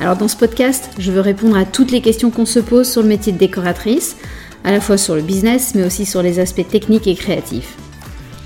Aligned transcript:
Alors 0.00 0.16
dans 0.16 0.28
ce 0.28 0.36
podcast, 0.36 0.88
je 0.98 1.12
veux 1.12 1.20
répondre 1.20 1.58
à 1.58 1.66
toutes 1.66 1.90
les 1.90 2.00
questions 2.00 2.30
qu'on 2.30 2.46
se 2.46 2.58
pose 2.58 2.90
sur 2.90 3.02
le 3.02 3.08
métier 3.08 3.34
de 3.34 3.38
décoratrice, 3.38 4.16
à 4.64 4.72
la 4.72 4.80
fois 4.80 4.96
sur 4.96 5.14
le 5.14 5.20
business, 5.20 5.74
mais 5.74 5.84
aussi 5.84 6.06
sur 6.06 6.22
les 6.22 6.38
aspects 6.38 6.66
techniques 6.66 7.06
et 7.06 7.14
créatifs. 7.14 7.76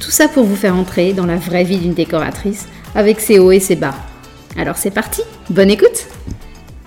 Tout 0.01 0.11
ça 0.11 0.27
pour 0.27 0.43
vous 0.43 0.57
faire 0.57 0.75
entrer 0.75 1.13
dans 1.13 1.27
la 1.27 1.37
vraie 1.37 1.63
vie 1.63 1.79
d'une 1.79 1.95
décoratrice, 1.95 2.67
avec 2.97 3.21
ses 3.21 3.39
hauts 3.39 3.53
et 3.53 3.61
ses 3.61 3.77
bas. 3.77 3.95
Alors 4.57 4.77
c'est 4.77 4.91
parti, 4.91 5.23
bonne 5.49 5.71
écoute 5.71 6.09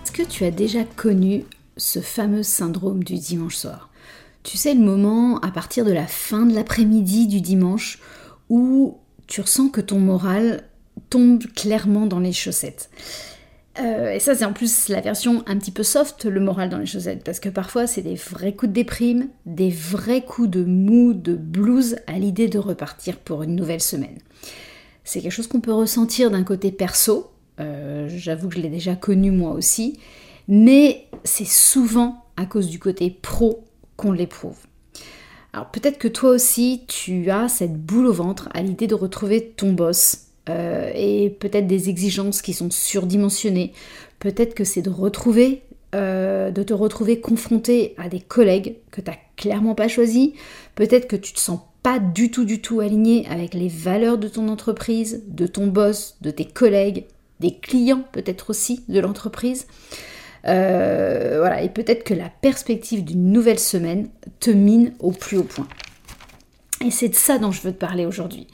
Est-ce 0.04 0.12
que 0.12 0.24
tu 0.24 0.44
as 0.44 0.52
déjà 0.52 0.84
connu 0.84 1.46
ce 1.78 2.02
fameux 2.02 2.44
syndrome 2.44 3.06
du 3.06 3.16
dimanche 3.16 3.56
soir? 3.56 3.90
Tu 4.44 4.58
sais 4.58 4.74
le 4.74 4.82
moment 4.82 5.40
à 5.40 5.52
partir 5.52 5.86
de 5.86 5.94
la 5.94 6.08
fin 6.08 6.46
de 6.46 6.54
l'après-midi 6.54 7.28
du 7.28 7.40
dimanche 7.40 8.00
où 8.50 8.98
tu 9.28 9.40
ressens 9.40 9.70
que 9.70 9.82
ton 9.82 10.00
moral 10.00 10.64
tombe 11.10 11.46
clairement 11.56 12.06
dans 12.06 12.20
les 12.20 12.34
chaussettes. 12.34 12.90
Euh, 13.80 14.12
et 14.12 14.20
ça, 14.20 14.36
c'est 14.36 14.46
en 14.46 14.54
plus 14.54 14.90
la 14.90 15.02
version 15.02 15.44
un 15.46 15.58
petit 15.58 15.72
peu 15.72 15.84
soft, 15.84 16.26
le 16.26 16.40
moral 16.40 16.70
dans 16.70 16.80
les 16.80 16.86
chaussettes, 16.86 17.24
parce 17.24 17.40
que 17.40 17.50
parfois, 17.50 17.88
c'est 17.88 18.02
des 18.02 18.16
vrais 18.16 18.54
coups 18.54 18.70
de 18.70 18.74
déprime, 18.74 19.28
des 19.46 19.70
vrais 19.70 20.22
coups 20.22 20.50
de 20.50 20.64
mou, 20.64 21.14
de 21.14 21.36
blues 21.36 21.98
à 22.08 22.14
l'idée 22.14 22.48
de 22.48 22.60
repartir 22.60 23.18
pour 23.18 23.44
une 23.44 23.56
nouvelle 23.56 23.82
semaine. 23.82 24.18
C'est 25.04 25.22
quelque 25.22 25.32
chose 25.32 25.48
qu'on 25.48 25.62
peut 25.62 25.74
ressentir 25.74 26.32
d'un 26.32 26.44
côté 26.44 26.72
perso, 26.72 27.32
euh, 27.60 28.08
j'avoue 28.10 28.50
que 28.50 28.56
je 28.56 28.62
l'ai 28.62 28.70
déjà 28.70 28.96
connu 28.96 29.32
moi 29.32 29.52
aussi, 29.52 30.00
mais 30.48 31.06
c'est 31.24 31.48
souvent 31.48 32.26
à 32.36 32.46
cause 32.46 32.68
du 32.68 32.80
côté 32.80 33.10
pro 33.10 33.66
qu'on 33.96 34.12
l'éprouve. 34.12 34.58
Alors 35.54 35.72
peut-être 35.72 35.98
que 35.98 36.08
toi 36.08 36.32
aussi, 36.32 36.84
tu 36.88 37.32
as 37.32 37.48
cette 37.50 37.74
boule 37.74 38.06
au 38.06 38.14
ventre 38.14 38.50
à 38.54 38.62
l'idée 38.62 38.88
de 38.88 38.96
retrouver 38.96 39.54
ton 39.56 39.74
boss, 39.74 40.27
euh, 40.50 40.92
et 40.96 41.30
peut-être 41.30 41.68
des 41.68 41.90
exigences 41.90 42.42
qui 42.42 42.54
sont 42.54 42.70
surdimensionnées. 42.70 43.74
Peut-être 44.20 44.54
que 44.54 44.64
c'est 44.64 44.82
de 44.82 44.90
retrouver, 44.90 45.64
euh, 45.96 46.52
de 46.52 46.64
te 46.64 46.74
retrouver 46.74 47.20
confronté 47.20 47.96
à 47.98 48.10
des 48.10 48.20
collègues 48.20 48.78
que 48.92 49.02
tu 49.02 49.10
n'as 49.10 49.18
clairement 49.36 49.76
pas 49.76 49.88
choisis. 49.88 50.32
Peut-être 50.76 51.08
que 51.08 51.16
tu 51.16 51.34
te 51.34 51.40
sens 51.40 51.60
pas 51.84 52.00
du 52.00 52.32
tout, 52.32 52.46
du 52.46 52.62
tout 52.62 52.80
aligné 52.80 53.26
avec 53.30 53.54
les 53.54 53.68
valeurs 53.68 54.18
de 54.18 54.28
ton 54.28 54.48
entreprise, 54.50 55.24
de 55.28 55.48
ton 55.48 55.68
boss, 55.68 56.18
de 56.22 56.32
tes 56.32 56.46
collègues, 56.46 57.06
des 57.40 57.52
clients 57.52 58.04
peut-être 58.12 58.50
aussi 58.50 58.84
de 58.88 59.00
l'entreprise. 59.00 59.68
Euh, 60.46 61.38
voilà, 61.40 61.62
et 61.62 61.70
peut-être 61.70 62.04
que 62.04 62.14
la 62.14 62.30
perspective 62.30 63.04
d'une 63.04 63.32
nouvelle 63.32 63.60
semaine 63.60 64.10
te 64.40 64.50
mine 64.50 64.94
au 65.00 65.12
plus 65.12 65.38
haut 65.38 65.44
point. 65.44 65.68
Et 66.86 66.92
c'est 66.92 67.10
de 67.10 67.16
ça 67.16 67.38
dont 67.38 67.52
je 67.52 67.62
veux 67.62 67.72
te 67.72 67.80
parler 67.80 68.06
aujourd'hui. 68.06 68.48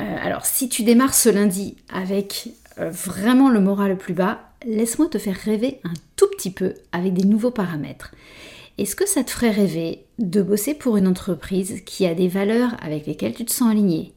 Euh, 0.00 0.16
alors 0.22 0.44
si 0.44 0.68
tu 0.68 0.82
démarres 0.82 1.14
ce 1.14 1.28
lundi 1.28 1.76
avec 1.92 2.48
euh, 2.78 2.90
vraiment 2.90 3.48
le 3.48 3.60
moral 3.60 3.92
le 3.92 3.96
plus 3.96 4.14
bas, 4.14 4.40
laisse-moi 4.66 5.08
te 5.08 5.18
faire 5.18 5.36
rêver 5.36 5.80
un 5.84 5.92
tout 6.16 6.26
petit 6.36 6.50
peu 6.50 6.74
avec 6.92 7.12
des 7.12 7.24
nouveaux 7.24 7.50
paramètres. 7.50 8.14
Est-ce 8.76 8.96
que 8.96 9.08
ça 9.08 9.22
te 9.22 9.30
ferait 9.30 9.50
rêver 9.50 10.04
de 10.18 10.42
bosser 10.42 10.74
pour 10.74 10.96
une 10.96 11.06
entreprise 11.06 11.82
qui 11.86 12.06
a 12.06 12.14
des 12.14 12.26
valeurs 12.26 12.74
avec 12.82 13.06
lesquelles 13.06 13.34
tu 13.34 13.44
te 13.44 13.52
sens 13.52 13.70
aligné? 13.70 14.14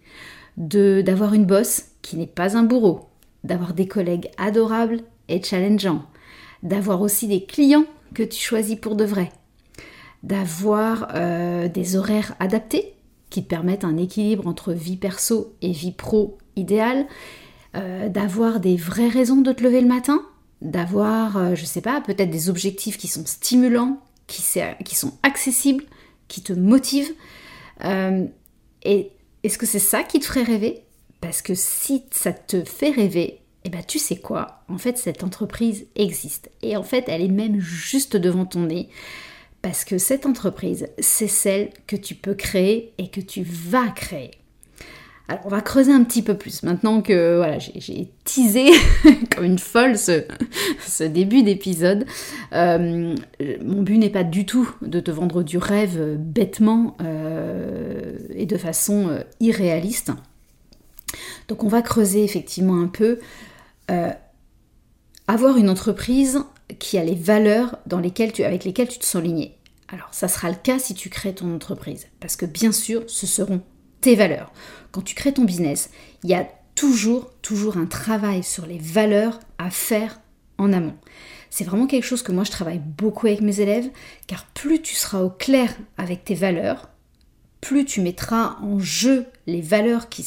D'avoir 0.57 1.35
une 1.35 1.45
boss 1.45 1.83
qui 2.01 2.17
n'est 2.17 2.25
pas 2.25 2.57
un 2.57 2.63
bourreau 2.63 3.09
D'avoir 3.43 3.75
des 3.75 3.87
collègues 3.87 4.31
adorables 4.39 5.01
et 5.29 5.43
challengeants 5.43 6.03
D'avoir 6.63 7.01
aussi 7.01 7.27
des 7.27 7.43
clients 7.43 7.85
que 8.15 8.23
tu 8.23 8.41
choisis 8.41 8.75
pour 8.75 8.95
de 8.95 9.05
vrai 9.05 9.31
D'avoir 10.23 11.09
euh, 11.13 11.67
des 11.67 11.95
horaires 11.95 12.33
adaptés? 12.39 12.96
Qui 13.29 13.43
te 13.43 13.49
permettent 13.49 13.83
un 13.83 13.97
équilibre 13.97 14.47
entre 14.47 14.73
vie 14.73 14.97
perso 14.97 15.55
et 15.61 15.71
vie 15.71 15.91
pro 15.91 16.37
idéale, 16.55 17.05
euh, 17.75 18.09
d'avoir 18.09 18.59
des 18.59 18.75
vraies 18.75 19.09
raisons 19.09 19.41
de 19.41 19.51
te 19.51 19.63
lever 19.63 19.81
le 19.81 19.87
matin, 19.87 20.25
d'avoir, 20.61 21.37
euh, 21.37 21.55
je 21.55 21.65
sais 21.65 21.81
pas, 21.81 22.01
peut-être 22.01 22.29
des 22.29 22.49
objectifs 22.49 22.97
qui 22.97 23.07
sont 23.07 23.25
stimulants, 23.25 24.01
qui, 24.27 24.43
qui 24.83 24.95
sont 24.95 25.13
accessibles, 25.23 25.83
qui 26.27 26.41
te 26.41 26.53
motivent. 26.53 27.13
Euh, 27.83 28.25
et 28.83 29.11
est-ce 29.43 29.57
que 29.57 29.65
c'est 29.65 29.79
ça 29.79 30.03
qui 30.03 30.19
te 30.19 30.25
ferait 30.25 30.43
rêver? 30.43 30.83
Parce 31.21 31.41
que 31.41 31.55
si 31.55 32.03
ça 32.11 32.31
te 32.31 32.63
fait 32.63 32.91
rêver, 32.91 33.41
eh 33.63 33.69
ben 33.69 33.83
tu 33.85 33.99
sais 33.99 34.17
quoi? 34.17 34.63
En 34.69 34.77
fait, 34.77 34.97
cette 34.97 35.23
entreprise 35.23 35.87
existe. 35.95 36.49
Et 36.61 36.77
en 36.77 36.83
fait, 36.83 37.05
elle 37.07 37.21
est 37.21 37.27
même 37.27 37.59
juste 37.59 38.15
devant 38.15 38.45
ton 38.45 38.61
nez. 38.61 38.89
Parce 39.67 39.83
que 39.83 39.97
cette 39.97 40.25
entreprise, 40.25 40.87
c'est 40.97 41.27
celle 41.27 41.71
que 41.87 41.97
tu 41.97 42.15
peux 42.15 42.35
créer 42.35 42.93
et 42.97 43.09
que 43.09 43.19
tu 43.19 43.43
vas 43.43 43.89
créer. 43.89 44.31
Alors 45.27 45.41
on 45.43 45.49
va 45.49 45.59
creuser 45.59 45.91
un 45.91 46.05
petit 46.05 46.21
peu 46.21 46.37
plus. 46.37 46.63
Maintenant 46.63 47.01
que 47.01 47.35
voilà, 47.35 47.59
j'ai 47.59 48.09
teasé 48.23 48.69
comme 49.35 49.43
une 49.43 49.59
folle 49.59 49.97
ce, 49.97 51.03
début 51.03 51.43
d'épisode, 51.43 52.05
euh, 52.53 53.13
mon 53.61 53.81
but 53.81 53.97
n'est 53.97 54.09
pas 54.09 54.23
du 54.23 54.45
tout 54.45 54.73
de 54.81 55.01
te 55.01 55.11
vendre 55.11 55.43
du 55.43 55.57
rêve 55.57 56.15
bêtement 56.17 56.95
euh, 57.01 58.19
et 58.35 58.45
de 58.45 58.55
façon 58.55 59.09
euh, 59.09 59.19
irréaliste. 59.41 60.11
Donc 61.49 61.65
on 61.65 61.67
va 61.67 61.81
creuser 61.81 62.23
effectivement 62.23 62.81
un 62.81 62.87
peu. 62.87 63.19
avoir 65.27 65.57
une 65.57 65.69
entreprise 65.69 66.39
qui 66.79 66.97
a 66.97 67.03
les 67.03 67.15
valeurs 67.15 67.77
dans 67.85 67.99
lesquelles 67.99 68.31
tu, 68.31 68.45
avec 68.45 68.63
lesquelles 68.63 68.87
tu 68.87 68.99
te 68.99 69.05
sens 69.05 69.21
aligné. 69.21 69.56
Alors, 69.89 70.09
ça 70.11 70.27
sera 70.27 70.49
le 70.49 70.55
cas 70.55 70.79
si 70.79 70.93
tu 70.93 71.09
crées 71.09 71.33
ton 71.33 71.53
entreprise, 71.55 72.07
parce 72.19 72.35
que 72.35 72.45
bien 72.45 72.71
sûr, 72.71 73.03
ce 73.07 73.25
seront 73.25 73.61
tes 74.01 74.15
valeurs. 74.15 74.51
Quand 74.91 75.01
tu 75.01 75.15
crées 75.15 75.33
ton 75.33 75.45
business, 75.45 75.89
il 76.23 76.29
y 76.29 76.33
a 76.33 76.47
toujours, 76.75 77.31
toujours 77.41 77.77
un 77.77 77.85
travail 77.85 78.43
sur 78.43 78.65
les 78.65 78.77
valeurs 78.77 79.39
à 79.57 79.69
faire 79.69 80.19
en 80.57 80.73
amont. 80.73 80.95
C'est 81.49 81.63
vraiment 81.63 81.87
quelque 81.87 82.03
chose 82.03 82.21
que 82.21 82.31
moi 82.31 82.43
je 82.43 82.51
travaille 82.51 82.79
beaucoup 82.79 83.27
avec 83.27 83.41
mes 83.41 83.61
élèves, 83.61 83.89
car 84.27 84.45
plus 84.47 84.81
tu 84.81 84.93
seras 84.93 85.21
au 85.21 85.29
clair 85.29 85.73
avec 85.97 86.25
tes 86.25 86.35
valeurs, 86.35 86.89
plus 87.61 87.85
tu 87.85 88.01
mettras 88.01 88.57
en 88.61 88.79
jeu 88.79 89.25
les 89.47 89.61
valeurs 89.61 90.09
qui, 90.09 90.25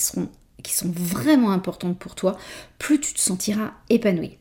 qui 0.63 0.75
sont 0.75 0.91
vraiment 0.91 1.53
importantes 1.53 1.99
pour 1.99 2.15
toi, 2.15 2.37
plus 2.79 2.99
tu 3.01 3.13
te 3.13 3.21
sentiras 3.21 3.73
épanoui. 3.91 4.39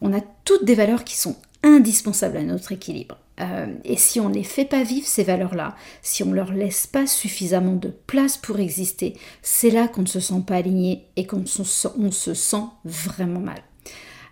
On 0.00 0.12
a 0.12 0.20
toutes 0.44 0.64
des 0.64 0.74
valeurs 0.74 1.04
qui 1.04 1.16
sont 1.16 1.36
indispensables 1.62 2.36
à 2.36 2.42
notre 2.42 2.72
équilibre. 2.72 3.18
Euh, 3.40 3.74
et 3.84 3.96
si 3.96 4.18
on 4.18 4.28
ne 4.28 4.34
les 4.34 4.44
fait 4.44 4.64
pas 4.64 4.82
vivre, 4.82 5.06
ces 5.06 5.24
valeurs-là, 5.24 5.76
si 6.02 6.22
on 6.22 6.26
ne 6.26 6.34
leur 6.34 6.52
laisse 6.52 6.86
pas 6.86 7.06
suffisamment 7.06 7.76
de 7.76 7.88
place 7.88 8.36
pour 8.36 8.58
exister, 8.58 9.14
c'est 9.42 9.70
là 9.70 9.88
qu'on 9.88 10.02
ne 10.02 10.06
se 10.06 10.20
sent 10.20 10.42
pas 10.46 10.56
aligné 10.56 11.06
et 11.16 11.26
qu'on 11.26 11.44
se, 11.44 11.62
se 11.64 12.34
sent 12.34 12.64
vraiment 12.84 13.40
mal. 13.40 13.62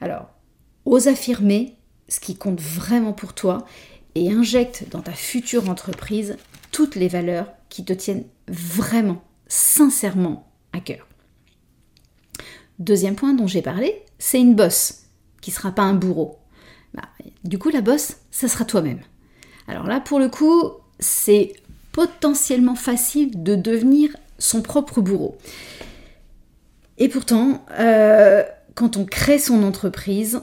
Alors, 0.01 0.31
ose 0.87 1.09
affirmer 1.09 1.77
ce 2.09 2.21
qui 2.21 2.37
compte 2.37 2.61
vraiment 2.61 3.13
pour 3.13 3.35
toi 3.35 3.67
et 4.15 4.31
injecte 4.31 4.87
dans 4.91 5.03
ta 5.03 5.13
future 5.13 5.69
entreprise 5.69 6.37
toutes 6.71 6.95
les 6.95 7.09
valeurs 7.09 7.53
qui 7.69 7.85
te 7.85 7.93
tiennent 7.93 8.25
vraiment, 8.49 9.23
sincèrement 9.49 10.53
à 10.73 10.81
cœur. 10.81 11.07
Deuxième 12.79 13.15
point 13.15 13.35
dont 13.35 13.47
j'ai 13.47 13.63
parlé, 13.63 14.03
c'est 14.19 14.41
une 14.41 14.55
bosse 14.55 15.05
qui 15.41 15.51
ne 15.51 15.55
sera 15.55 15.73
pas 15.73 15.83
un 15.83 15.95
bourreau. 15.95 16.39
Bah, 16.95 17.09
du 17.45 17.59
coup, 17.59 17.71
la 17.71 17.81
bosse, 17.81 18.17
ça 18.31 18.49
sera 18.49 18.65
toi-même. 18.65 19.01
Alors 19.69 19.87
là, 19.87 20.01
pour 20.01 20.19
le 20.19 20.29
coup, 20.29 20.73
c'est 20.99 21.55
potentiellement 21.93 22.75
facile 22.75 23.43
de 23.43 23.55
devenir 23.55 24.11
son 24.39 24.63
propre 24.63 25.01
bourreau. 25.01 25.37
Et 26.99 27.09
pourtant, 27.09 27.65
euh, 27.79 28.43
quand 28.75 28.97
on 28.97 29.05
crée 29.05 29.39
son 29.39 29.63
entreprise, 29.63 30.41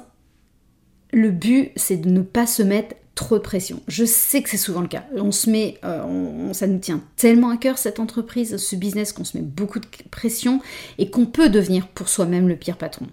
le 1.14 1.32
but, 1.32 1.72
c'est 1.76 1.98
de 1.98 2.10
ne 2.10 2.22
pas 2.22 2.46
se 2.46 2.64
mettre 2.64 2.96
trop 3.16 3.38
de 3.38 3.44
pression. 3.44 3.82
Je 3.88 4.06
sais 4.06 4.42
que 4.42 4.50
c'est 4.50 4.58
souvent 4.58 4.82
le 4.82 4.88
cas. 4.88 5.04
On 5.16 5.32
se 5.32 5.50
met, 5.50 5.78
euh, 5.84 6.54
ça 6.54 6.68
nous 6.68 6.80
tient 6.80 7.02
tellement 7.18 7.50
à 7.50 7.58
cœur 7.58 7.78
cette 7.78 8.00
entreprise, 8.00 8.58
ce 8.58 8.76
business, 8.76 9.12
qu'on 9.12 9.26
se 9.26 9.38
met 9.38 9.44
beaucoup 9.44 9.80
de 9.80 9.86
pression 10.10 10.62
et 10.98 11.10
qu'on 11.10 11.26
peut 11.26 11.50
devenir 11.50 11.88
pour 11.88 12.10
soi-même 12.10 12.48
le 12.48 12.56
pire 12.56 12.78
patron. 12.78 13.08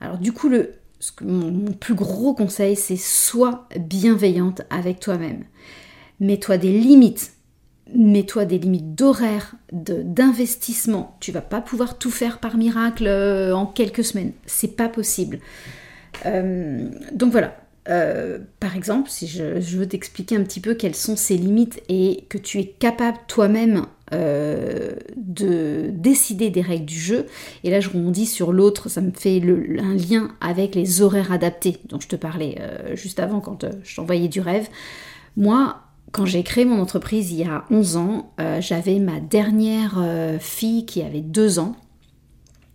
Alors 0.00 0.18
du 0.18 0.32
coup, 0.32 0.48
le, 0.48 0.74
mon, 1.20 1.72
plus 1.72 1.94
gros 1.94 2.34
conseil, 2.34 2.76
c'est 2.76 2.96
sois 2.96 3.68
bienveillante 3.78 4.62
avec 4.70 5.00
toi-même. 5.00 5.44
Mets-toi 6.20 6.58
des 6.58 6.72
limites. 6.72 7.32
Mets-toi 7.94 8.44
des 8.46 8.58
limites 8.58 8.94
d'horaire, 8.94 9.56
d'investissement. 9.72 11.16
Tu 11.20 11.32
vas 11.32 11.42
pas 11.42 11.60
pouvoir 11.60 11.98
tout 11.98 12.10
faire 12.10 12.38
par 12.38 12.56
miracle 12.56 13.06
euh, 13.06 13.54
en 13.54 13.66
quelques 13.66 14.04
semaines. 14.04 14.32
C'est 14.46 14.76
pas 14.76 14.88
possible. 14.88 15.38
Euh, 16.24 16.88
donc 17.12 17.32
voilà, 17.32 17.56
euh, 17.88 18.38
par 18.60 18.76
exemple, 18.76 19.10
si 19.10 19.26
je, 19.26 19.76
veux 19.76 19.86
t'expliquer 19.86 20.36
un 20.36 20.42
petit 20.42 20.60
peu 20.60 20.74
quelles 20.74 20.94
sont 20.94 21.16
ces 21.16 21.36
limites 21.36 21.82
et 21.88 22.24
que 22.28 22.38
tu 22.38 22.58
es 22.58 22.66
capable 22.66 23.18
toi-même 23.28 23.86
euh, 24.12 24.92
de 25.16 25.90
décider 25.90 26.50
des 26.50 26.60
règles 26.60 26.84
du 26.84 26.98
jeu, 26.98 27.26
et 27.62 27.70
là 27.70 27.80
je 27.80 27.88
rebondis 27.88 28.26
sur 28.26 28.52
l'autre, 28.52 28.88
ça 28.88 29.00
me 29.00 29.10
fait 29.10 29.40
un 29.42 29.94
lien 29.94 30.30
avec 30.40 30.74
les 30.74 31.00
horaires 31.00 31.32
adaptés 31.32 31.78
dont 31.88 32.00
je 32.00 32.08
te 32.08 32.16
parlais 32.16 32.56
euh, 32.60 32.96
juste 32.96 33.20
avant 33.20 33.40
quand 33.40 33.66
je 33.82 33.96
t'envoyais 33.96 34.28
du 34.28 34.40
rêve. 34.40 34.68
Moi, 35.36 35.80
quand 36.12 36.26
j'ai 36.26 36.42
créé 36.42 36.64
mon 36.64 36.80
entreprise 36.80 37.32
il 37.32 37.38
y 37.38 37.44
a 37.44 37.64
11 37.70 37.96
ans, 37.96 38.34
j'avais 38.60 39.00
ma 39.00 39.18
dernière 39.18 40.00
fille 40.38 40.86
qui 40.86 41.02
avait 41.02 41.22
2 41.22 41.58
ans. 41.58 41.74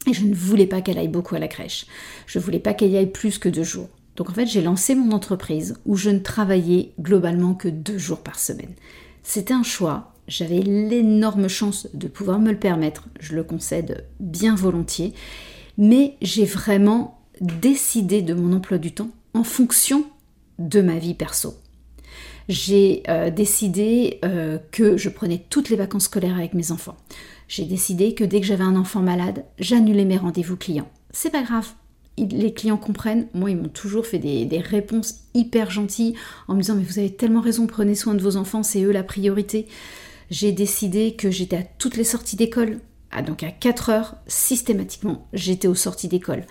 Et 0.08 0.14
je 0.14 0.26
ne 0.26 0.34
voulais 0.34 0.68
pas 0.68 0.81
qu'elle 0.81 0.98
aille 0.98 1.08
beaucoup 1.08 1.36
à 1.36 1.40
la 1.40 1.48
crèche. 1.48 1.86
Je 2.26 2.40
ne 2.40 2.44
voulais 2.44 2.60
pas 2.60 2.74
qu'elle 2.74 2.92
y 2.92 2.98
aille 2.98 3.12
plus 3.12 3.38
que 3.38 3.48
deux 3.48 3.64
jours. 3.64 3.88
Donc 4.20 4.30
en 4.30 4.34
fait, 4.34 4.48
j'ai 4.48 4.62
lancé 4.62 4.96
mon 4.96 5.14
entreprise 5.14 5.76
où 5.86 5.96
je 5.96 6.10
ne 6.10 6.20
travaillais 6.20 6.92
globalement 7.00 7.54
que 7.54 7.70
deux 7.70 7.98
jours 7.98 8.20
par 8.20 8.38
semaine. 8.38 8.74
C'était 9.24 9.54
un 9.54 9.64
choix. 9.64 10.14
J'avais 10.30 10.60
l'énorme 10.60 11.48
chance 11.48 11.88
de 11.94 12.08
pouvoir 12.08 12.40
me 12.40 12.52
le 12.52 12.60
permettre. 12.60 13.10
Je 13.20 13.36
le 13.36 13.44
concède 13.44 14.06
bien 14.20 14.56
volontiers. 14.56 15.14
Mais 15.78 16.16
j'ai 16.22 16.46
vraiment 16.46 17.20
décidé 17.42 18.22
de 18.22 18.34
mon 18.34 18.56
emploi 18.56 18.78
du 18.78 18.92
temps 18.92 19.10
en 19.34 19.44
fonction 19.44 20.06
de 20.60 20.81
ma 20.81 21.00
vie 21.00 21.16
perso. 21.16 21.56
J'ai 22.48 23.04
euh, 23.10 23.30
décidé 23.30 24.20
euh, 24.24 24.58
que 24.72 24.98
je 24.98 25.10
prenais 25.10 25.44
toutes 25.50 25.70
les 25.70 25.76
vacances 25.76 26.06
scolaires 26.06 26.38
avec 26.38 26.54
mes 26.54 26.72
enfants. 26.72 26.98
J'ai 27.48 27.66
décidé 27.66 28.14
que 28.14 28.24
dès 28.24 28.42
que 28.42 28.48
j'avais 28.48 28.64
un 28.64 28.76
enfant 28.76 29.02
malade, 29.02 29.46
j'annulais 29.58 30.06
mes 30.06 30.18
rendez-vous 30.18 30.58
clients. 30.58 30.90
C'est 31.12 31.31
pas 31.31 31.44
grave, 31.44 31.68
les 32.18 32.54
clients 32.54 32.78
comprennent. 32.78 33.28
Moi, 33.34 33.52
ils 33.52 33.58
m'ont 33.58 33.70
toujours 33.70 34.06
fait 34.06 34.20
des, 34.20 34.60
réponses 34.60 35.22
hyper 35.34 35.72
gentilles 35.72 36.16
en 36.48 36.56
me 36.56 36.62
disant 36.62 36.76
Mais 36.76 36.84
vous 36.84 37.00
avez 37.00 37.14
tellement 37.14 37.42
raison, 37.42 37.68
prenez 37.68 37.96
soin 37.96 38.14
de 38.14 38.22
vos 38.22 38.36
enfants, 38.36 38.64
c'est 38.64 38.84
eux 38.84 38.92
la 38.92 39.04
priorité. 39.04 39.68
J'ai 40.30 40.52
décidé 40.52 41.16
que 41.16 41.31
j'étais 41.31 41.58
à 41.58 41.64
toutes 41.64 41.98
les 41.98 42.04
sorties 42.04 42.36
d'école. 42.36 42.80
Ah, 43.12 43.24
donc 43.24 43.42
à 43.42 43.50
4 43.50 43.90
heures, 43.90 44.16
systématiquement, 44.28 45.28
j'étais 45.34 45.68
aux 45.68 45.76
sorties 45.76 46.08
d'école. 46.08 46.44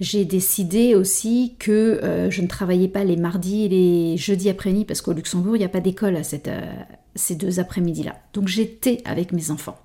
J'ai 0.00 0.24
décidé 0.24 0.94
aussi 0.94 1.54
que 1.58 1.70
euh, 2.02 2.30
je 2.30 2.42
ne 2.42 2.48
travaillais 2.48 2.88
pas 2.88 3.04
les 3.04 3.16
mardis 3.16 3.66
et 3.66 3.68
les 3.68 4.16
jeudis 4.16 4.48
après-midi 4.48 4.84
parce 4.84 5.02
qu'au 5.02 5.12
Luxembourg, 5.12 5.56
il 5.56 5.60
n'y 5.60 5.64
a 5.64 5.68
pas 5.68 5.80
d'école 5.80 6.16
à 6.16 6.22
euh, 6.48 6.72
ces 7.14 7.34
deux 7.36 7.60
après-midi-là. 7.60 8.16
Donc 8.32 8.48
j'étais 8.48 9.02
avec 9.04 9.32
mes 9.32 9.50
enfants. 9.50 9.78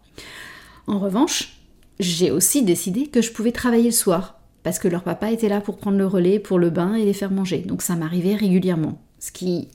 En 0.88 1.00
revanche, 1.00 1.59
j'ai 2.00 2.31
aussi 2.31 2.63
décidé 2.63 3.07
que 3.07 3.21
je 3.21 3.31
pouvais 3.31 3.51
travailler 3.51 3.86
le 3.86 3.92
soir 3.92 4.39
parce 4.63 4.80
que 4.80 4.88
leur 4.88 5.03
papa 5.03 5.31
était 5.31 5.50
là 5.50 5.62
pour 5.62 5.77
prendre 5.77 5.97
le 5.97 6.07
relais 6.07 6.39
pour 6.39 6.57
le 6.57 6.71
bain 6.71 6.95
et 6.95 7.06
les 7.06 7.13
faire 7.13 7.31
manger. 7.31 7.59
Donc 7.59 7.83
ça 7.83 7.95
m'arrivait 7.95 8.36
régulièrement. 8.36 9.00
Ce 9.19 9.31
qui 9.31 9.68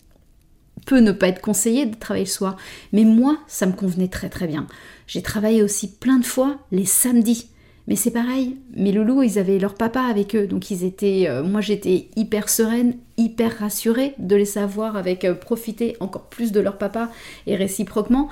ne 0.94 1.12
pas 1.12 1.28
être 1.28 1.40
conseillé 1.40 1.86
de 1.86 1.94
travailler 1.94 2.26
le 2.26 2.30
soir. 2.30 2.56
Mais 2.92 3.04
moi, 3.04 3.38
ça 3.46 3.66
me 3.66 3.72
convenait 3.72 4.08
très 4.08 4.28
très 4.28 4.46
bien. 4.46 4.66
J'ai 5.06 5.22
travaillé 5.22 5.62
aussi 5.62 5.90
plein 5.90 6.18
de 6.18 6.26
fois 6.26 6.58
les 6.72 6.86
samedis. 6.86 7.50
Mais 7.88 7.96
c'est 7.96 8.12
pareil, 8.12 8.56
mes 8.76 8.92
loulous, 8.92 9.22
ils 9.22 9.38
avaient 9.38 9.58
leur 9.58 9.74
papa 9.74 10.02
avec 10.02 10.36
eux, 10.36 10.46
donc 10.46 10.70
ils 10.70 10.84
étaient, 10.84 11.26
euh, 11.28 11.42
moi 11.42 11.60
j'étais 11.60 12.08
hyper 12.14 12.48
sereine, 12.48 12.94
hyper 13.16 13.58
rassurée 13.58 14.14
de 14.18 14.36
les 14.36 14.44
savoir 14.44 14.96
avec 14.96 15.24
euh, 15.24 15.34
profiter 15.34 15.96
encore 15.98 16.28
plus 16.28 16.52
de 16.52 16.60
leur 16.60 16.78
papa 16.78 17.10
et 17.48 17.56
réciproquement. 17.56 18.28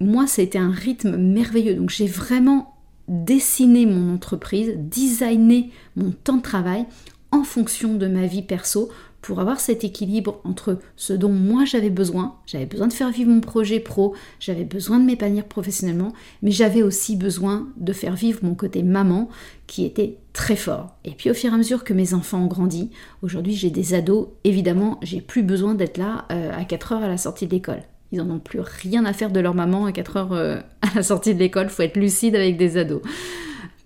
Moi, 0.00 0.26
ça 0.26 0.42
été 0.42 0.58
un 0.58 0.70
rythme 0.70 1.16
merveilleux, 1.16 1.76
donc 1.76 1.88
j'ai 1.88 2.06
vraiment 2.06 2.74
dessiner 3.08 3.86
mon 3.86 4.12
entreprise, 4.12 4.74
designer 4.76 5.70
mon 5.96 6.10
temps 6.10 6.36
de 6.36 6.42
travail 6.42 6.84
en 7.30 7.42
fonction 7.42 7.94
de 7.94 8.06
ma 8.06 8.26
vie 8.26 8.42
perso 8.42 8.90
pour 9.24 9.40
avoir 9.40 9.58
cet 9.58 9.84
équilibre 9.84 10.38
entre 10.44 10.78
ce 10.96 11.14
dont 11.14 11.32
moi 11.32 11.64
j'avais 11.64 11.88
besoin, 11.88 12.36
j'avais 12.44 12.66
besoin 12.66 12.88
de 12.88 12.92
faire 12.92 13.10
vivre 13.10 13.30
mon 13.30 13.40
projet 13.40 13.80
pro, 13.80 14.14
j'avais 14.38 14.64
besoin 14.64 14.98
de 14.98 15.06
m'épanouir 15.06 15.44
professionnellement, 15.44 16.12
mais 16.42 16.50
j'avais 16.50 16.82
aussi 16.82 17.16
besoin 17.16 17.68
de 17.78 17.94
faire 17.94 18.16
vivre 18.16 18.40
mon 18.42 18.54
côté 18.54 18.82
maman 18.82 19.30
qui 19.66 19.86
était 19.86 20.18
très 20.34 20.56
fort. 20.56 20.98
Et 21.06 21.12
puis 21.12 21.30
au 21.30 21.34
fur 21.34 21.50
et 21.50 21.54
à 21.54 21.56
mesure 21.56 21.84
que 21.84 21.94
mes 21.94 22.12
enfants 22.12 22.44
ont 22.44 22.48
grandi, 22.48 22.90
aujourd'hui 23.22 23.54
j'ai 23.54 23.70
des 23.70 23.94
ados, 23.94 24.28
évidemment 24.44 25.00
j'ai 25.00 25.22
plus 25.22 25.42
besoin 25.42 25.74
d'être 25.74 25.96
là 25.96 26.26
euh, 26.30 26.52
à 26.52 26.66
4 26.66 26.92
heures 26.92 27.02
à 27.04 27.08
la 27.08 27.16
sortie 27.16 27.46
de 27.46 27.52
l'école. 27.52 27.80
Ils 28.12 28.18
n'en 28.18 28.28
ont 28.28 28.40
plus 28.40 28.60
rien 28.60 29.06
à 29.06 29.14
faire 29.14 29.30
de 29.30 29.40
leur 29.40 29.54
maman 29.54 29.86
à 29.86 29.92
4 29.92 30.16
heures 30.18 30.32
euh, 30.34 30.60
à 30.82 30.96
la 30.96 31.02
sortie 31.02 31.32
de 31.32 31.38
l'école. 31.38 31.70
Faut 31.70 31.82
être 31.82 31.96
lucide 31.96 32.36
avec 32.36 32.58
des 32.58 32.76
ados. 32.76 33.00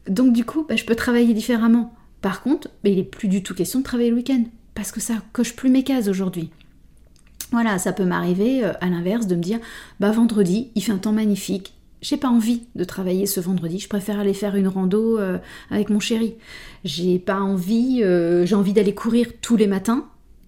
Donc 0.08 0.32
du 0.32 0.44
coup, 0.44 0.66
bah, 0.68 0.74
je 0.74 0.84
peux 0.84 0.96
travailler 0.96 1.32
différemment. 1.32 1.94
Par 2.22 2.42
contre, 2.42 2.70
bah, 2.82 2.90
il 2.90 2.96
n'est 2.96 3.04
plus 3.04 3.28
du 3.28 3.44
tout 3.44 3.54
question 3.54 3.78
de 3.78 3.84
travailler 3.84 4.10
le 4.10 4.16
week-end. 4.16 4.42
Parce 4.78 4.92
que 4.92 5.00
ça 5.00 5.14
coche 5.32 5.56
plus 5.56 5.70
mes 5.70 5.82
cases 5.82 6.06
aujourd'hui. 6.06 6.50
Voilà, 7.50 7.80
ça 7.80 7.92
peut 7.92 8.04
m'arriver 8.04 8.64
euh, 8.64 8.72
à 8.80 8.88
l'inverse 8.88 9.26
de 9.26 9.34
me 9.34 9.42
dire, 9.42 9.58
bah 9.98 10.12
vendredi, 10.12 10.70
il 10.76 10.84
fait 10.84 10.92
un 10.92 10.98
temps 10.98 11.10
magnifique, 11.10 11.74
j'ai 12.00 12.16
pas 12.16 12.28
envie 12.28 12.62
de 12.76 12.84
travailler 12.84 13.26
ce 13.26 13.40
vendredi, 13.40 13.80
je 13.80 13.88
préfère 13.88 14.20
aller 14.20 14.34
faire 14.34 14.54
une 14.54 14.68
rando 14.68 15.18
euh, 15.18 15.38
avec 15.72 15.90
mon 15.90 15.98
chéri. 15.98 16.36
J'ai 16.84 17.18
pas 17.18 17.40
envie, 17.40 18.04
j'ai 18.44 18.54
envie 18.54 18.72
d'aller 18.72 18.94
courir 18.94 19.26
tous 19.42 19.56
les 19.56 19.66
matins. 19.66 20.06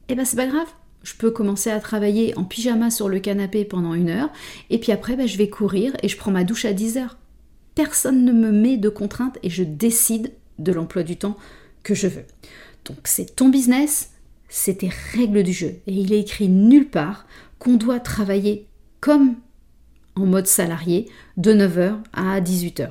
Et 0.09 0.13
eh 0.13 0.15
ben 0.15 0.25
c'est 0.25 0.37
pas 0.37 0.47
grave, 0.47 0.69
je 1.03 1.15
peux 1.15 1.33
commencer 1.33 1.71
à 1.71 1.81
travailler 1.81 2.39
en 2.39 2.45
pyjama 2.45 2.93
sur 2.93 3.09
le 3.09 3.19
canapé 3.19 3.65
pendant 3.65 3.95
une 3.95 4.11
heure, 4.11 4.31
et 4.71 4.79
puis 4.79 4.93
après, 4.93 5.17
ben, 5.17 5.27
je 5.27 5.39
vais 5.39 5.49
courir 5.49 5.93
et 6.05 6.09
je 6.09 6.17
prends 6.17 6.31
ma 6.31 6.45
douche 6.45 6.67
à 6.67 6.73
10 6.73 6.99
heures. 6.99 7.19
Personne 7.75 8.25
ne 8.25 8.33
me 8.33 8.53
met 8.53 8.77
de 8.77 8.91
contraintes 8.91 9.39
et 9.43 9.51
je 9.51 9.65
décide 9.65 10.31
de 10.61 10.71
l'emploi 10.71 11.03
du 11.03 11.17
temps 11.17 11.37
que 11.83 11.97
je 11.97 12.07
veux. 12.07 12.27
Donc 12.85 12.99
c'est 13.05 13.35
ton 13.35 13.49
business, 13.49 14.10
c'est 14.51 14.79
tes 14.79 14.91
règles 15.15 15.43
du 15.43 15.53
jeu. 15.53 15.79
Et 15.87 15.95
il 15.95 16.13
est 16.13 16.21
écrit 16.21 16.49
nulle 16.49 16.91
part 16.91 17.27
qu'on 17.59 17.77
doit 17.77 18.01
travailler 18.01 18.67
comme 19.01 19.37
en 20.17 20.27
mode 20.27 20.47
salarié 20.47 21.09
de 21.39 21.55
9h 21.55 21.99
à 22.13 22.41
18h. 22.41 22.91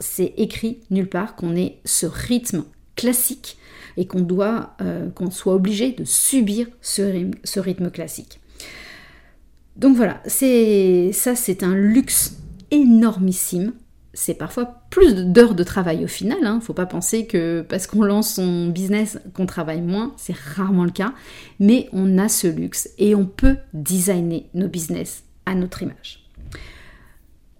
C'est 0.00 0.34
écrit 0.36 0.80
nulle 0.90 1.08
part 1.08 1.34
qu'on 1.36 1.56
ait 1.56 1.78
ce 1.84 2.06
rythme 2.06 2.64
classique 2.96 3.56
et 3.96 4.06
qu'on 4.06 4.20
doit, 4.20 4.76
euh, 4.80 5.08
qu'on 5.10 5.30
soit 5.30 5.54
obligé 5.54 5.92
de 5.92 6.04
subir 6.04 6.66
ce 6.80 7.02
rythme, 7.02 7.38
ce 7.44 7.60
rythme 7.60 7.90
classique. 7.90 8.40
Donc 9.76 9.96
voilà, 9.96 10.20
c'est 10.26 11.10
ça, 11.12 11.34
c'est 11.34 11.62
un 11.62 11.74
luxe 11.74 12.36
énormissime. 12.70 13.72
C'est 14.14 14.34
parfois 14.34 14.82
plus 14.90 15.14
d'heures 15.14 15.54
de 15.54 15.62
travail 15.62 16.04
au 16.04 16.08
final. 16.08 16.38
Hein. 16.44 16.60
Faut 16.60 16.72
pas 16.72 16.86
penser 16.86 17.26
que 17.26 17.64
parce 17.68 17.86
qu'on 17.86 18.02
lance 18.02 18.34
son 18.34 18.68
business 18.68 19.18
qu'on 19.34 19.46
travaille 19.46 19.82
moins, 19.82 20.14
c'est 20.16 20.34
rarement 20.36 20.84
le 20.84 20.90
cas. 20.90 21.12
Mais 21.60 21.88
on 21.92 22.18
a 22.18 22.28
ce 22.28 22.46
luxe 22.46 22.88
et 22.98 23.14
on 23.14 23.26
peut 23.26 23.56
designer 23.74 24.46
nos 24.54 24.68
business 24.68 25.24
à 25.46 25.54
notre 25.54 25.82
image. 25.82 26.24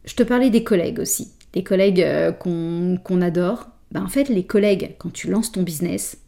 Je 0.05 0.15
te 0.15 0.23
parlais 0.23 0.51
des 0.51 0.65
collègues 0.65 1.01
aussi, 1.01 1.33
des 1.53 1.63
collègues 1.63 2.01
euh, 2.01 2.33
qu'on 2.33 3.21
adore. 3.21 3.69
Ben, 3.93 4.03
en 4.03 4.09
fait, 4.09 4.29
les 4.29 4.45
collègues, 4.45 4.95
quand 4.99 5.13
tu 5.13 5.29
lances 5.29 5.53
ton 5.53 5.63
business, 5.63 6.19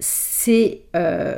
c'est 0.00 0.82
euh, 0.96 1.36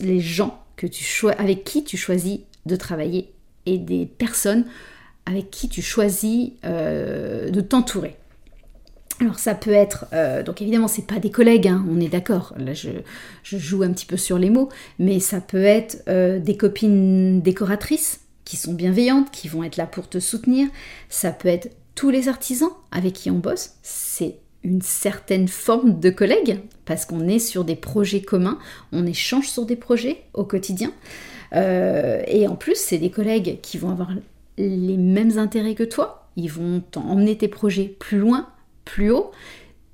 les 0.00 0.20
gens 0.20 0.62
que 0.76 0.86
tu 0.86 1.04
avec 1.30 1.64
qui 1.64 1.84
tu 1.84 1.96
choisis 1.96 2.40
de 2.66 2.76
travailler 2.76 3.32
et 3.66 3.78
des 3.78 4.06
personnes 4.06 4.66
avec 5.26 5.50
qui 5.50 5.68
tu 5.68 5.82
choisis 5.82 6.50
euh, 6.64 7.50
de 7.50 7.60
t'entourer. 7.60 8.16
Alors 9.20 9.38
ça 9.38 9.54
peut 9.54 9.72
être, 9.72 10.06
euh, 10.12 10.42
donc 10.42 10.62
évidemment 10.62 10.88
c'est 10.88 11.06
pas 11.06 11.18
des 11.18 11.30
collègues, 11.30 11.68
hein, 11.68 11.84
on 11.88 12.00
est 12.00 12.08
d'accord, 12.08 12.54
là 12.56 12.72
je, 12.74 12.90
joue 13.44 13.82
un 13.82 13.92
petit 13.92 14.06
peu 14.06 14.16
sur 14.16 14.38
les 14.38 14.50
mots, 14.50 14.68
mais 14.98 15.20
ça 15.20 15.40
peut 15.40 15.62
être 15.62 16.02
des 16.40 16.56
copines 16.56 17.40
décoratrices 17.40 18.22
qui 18.44 18.56
sont 18.56 18.72
bienveillantes, 18.72 19.30
qui 19.30 19.46
vont 19.46 19.62
être 19.62 19.76
là 19.76 19.86
pour 19.86 20.08
te 20.08 20.18
soutenir, 20.18 20.68
ça 21.08 21.30
peut 21.30 21.48
être 21.48 21.70
tous 21.94 22.10
les 22.10 22.28
artisans 22.28 22.70
avec 22.90 23.12
qui 23.12 23.30
on 23.30 23.38
bosse, 23.38 23.74
c'est 23.82 24.38
une 24.64 24.82
certaine 24.82 25.48
forme 25.48 25.98
de 25.98 26.10
collègue, 26.10 26.60
parce 26.84 27.04
qu'on 27.04 27.28
est 27.28 27.38
sur 27.38 27.64
des 27.64 27.76
projets 27.76 28.22
communs, 28.22 28.58
on 28.92 29.06
échange 29.06 29.48
sur 29.48 29.66
des 29.66 29.76
projets 29.76 30.22
au 30.34 30.44
quotidien. 30.44 30.92
Euh, 31.54 32.22
et 32.26 32.46
en 32.46 32.56
plus, 32.56 32.76
c'est 32.76 32.98
des 32.98 33.10
collègues 33.10 33.60
qui 33.60 33.76
vont 33.78 33.90
avoir 33.90 34.10
les 34.58 34.96
mêmes 34.96 35.38
intérêts 35.38 35.74
que 35.74 35.82
toi, 35.82 36.28
ils 36.36 36.50
vont 36.50 36.82
emmener 36.96 37.36
tes 37.36 37.48
projets 37.48 37.94
plus 37.98 38.18
loin, 38.18 38.48
plus 38.84 39.10
haut. 39.10 39.30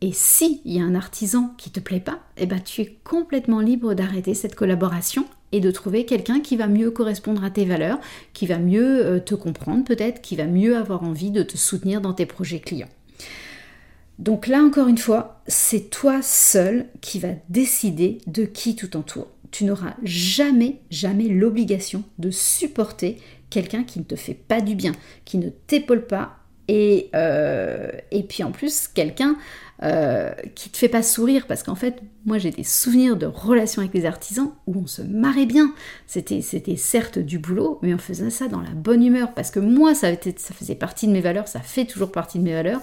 Et 0.00 0.12
si 0.12 0.60
il 0.64 0.74
y 0.74 0.80
a 0.80 0.84
un 0.84 0.94
artisan 0.94 1.54
qui 1.58 1.70
te 1.70 1.80
plaît 1.80 2.00
pas, 2.00 2.20
eh 2.36 2.46
ben 2.46 2.60
tu 2.60 2.82
es 2.82 2.98
complètement 3.02 3.60
libre 3.60 3.94
d'arrêter 3.94 4.34
cette 4.34 4.54
collaboration 4.54 5.26
et 5.50 5.60
de 5.60 5.70
trouver 5.70 6.04
quelqu'un 6.04 6.40
qui 6.40 6.56
va 6.56 6.68
mieux 6.68 6.90
correspondre 6.90 7.42
à 7.42 7.50
tes 7.50 7.64
valeurs, 7.64 7.98
qui 8.32 8.46
va 8.46 8.58
mieux 8.58 9.04
euh, 9.04 9.18
te 9.18 9.34
comprendre 9.34 9.84
peut-être, 9.84 10.20
qui 10.20 10.36
va 10.36 10.44
mieux 10.44 10.76
avoir 10.76 11.02
envie 11.02 11.30
de 11.30 11.42
te 11.42 11.56
soutenir 11.56 12.00
dans 12.00 12.12
tes 12.12 12.26
projets 12.26 12.60
clients. 12.60 12.90
Donc 14.18 14.46
là, 14.46 14.62
encore 14.62 14.88
une 14.88 14.98
fois, 14.98 15.42
c'est 15.46 15.90
toi 15.90 16.22
seul 16.22 16.86
qui 17.00 17.18
va 17.18 17.28
décider 17.48 18.18
de 18.26 18.44
qui 18.44 18.74
tu 18.74 18.90
t'entoures. 18.90 19.28
Tu 19.50 19.64
n'auras 19.64 19.94
jamais, 20.02 20.80
jamais 20.90 21.28
l'obligation 21.28 22.02
de 22.18 22.30
supporter 22.30 23.16
quelqu'un 23.50 23.84
qui 23.84 23.98
ne 23.98 24.04
te 24.04 24.16
fait 24.16 24.34
pas 24.34 24.60
du 24.60 24.74
bien, 24.74 24.92
qui 25.24 25.38
ne 25.38 25.48
t'épaule 25.48 26.06
pas, 26.06 26.38
et, 26.68 27.08
euh, 27.14 27.90
et 28.10 28.22
puis 28.22 28.44
en 28.44 28.52
plus, 28.52 28.88
quelqu'un 28.88 29.36
euh, 29.82 30.32
qui 30.56 30.70
te 30.70 30.76
fait 30.76 30.88
pas 30.88 31.04
sourire 31.04 31.46
parce 31.46 31.62
qu'en 31.62 31.76
fait, 31.76 32.02
moi 32.26 32.38
j'ai 32.38 32.50
des 32.50 32.64
souvenirs 32.64 33.16
de 33.16 33.26
relations 33.26 33.80
avec 33.80 33.94
les 33.94 34.06
artisans 34.06 34.50
où 34.66 34.76
on 34.76 34.86
se 34.88 35.02
marrait 35.02 35.46
bien. 35.46 35.72
C'était, 36.06 36.42
certes 36.76 37.20
du 37.20 37.38
boulot, 37.38 37.78
mais 37.82 37.94
on 37.94 37.98
faisait 37.98 38.30
ça 38.30 38.48
dans 38.48 38.60
la 38.60 38.70
bonne 38.70 39.04
humeur 39.04 39.34
parce 39.34 39.52
que 39.52 39.60
moi 39.60 39.94
ça, 39.94 40.08
ça 40.36 40.52
faisait 40.52 40.74
partie 40.74 41.06
de 41.06 41.12
mes 41.12 41.20
valeurs, 41.20 41.46
ça 41.46 41.60
fait 41.60 41.84
toujours 41.84 42.10
partie 42.10 42.38
de 42.38 42.42
mes 42.42 42.54
valeurs 42.54 42.80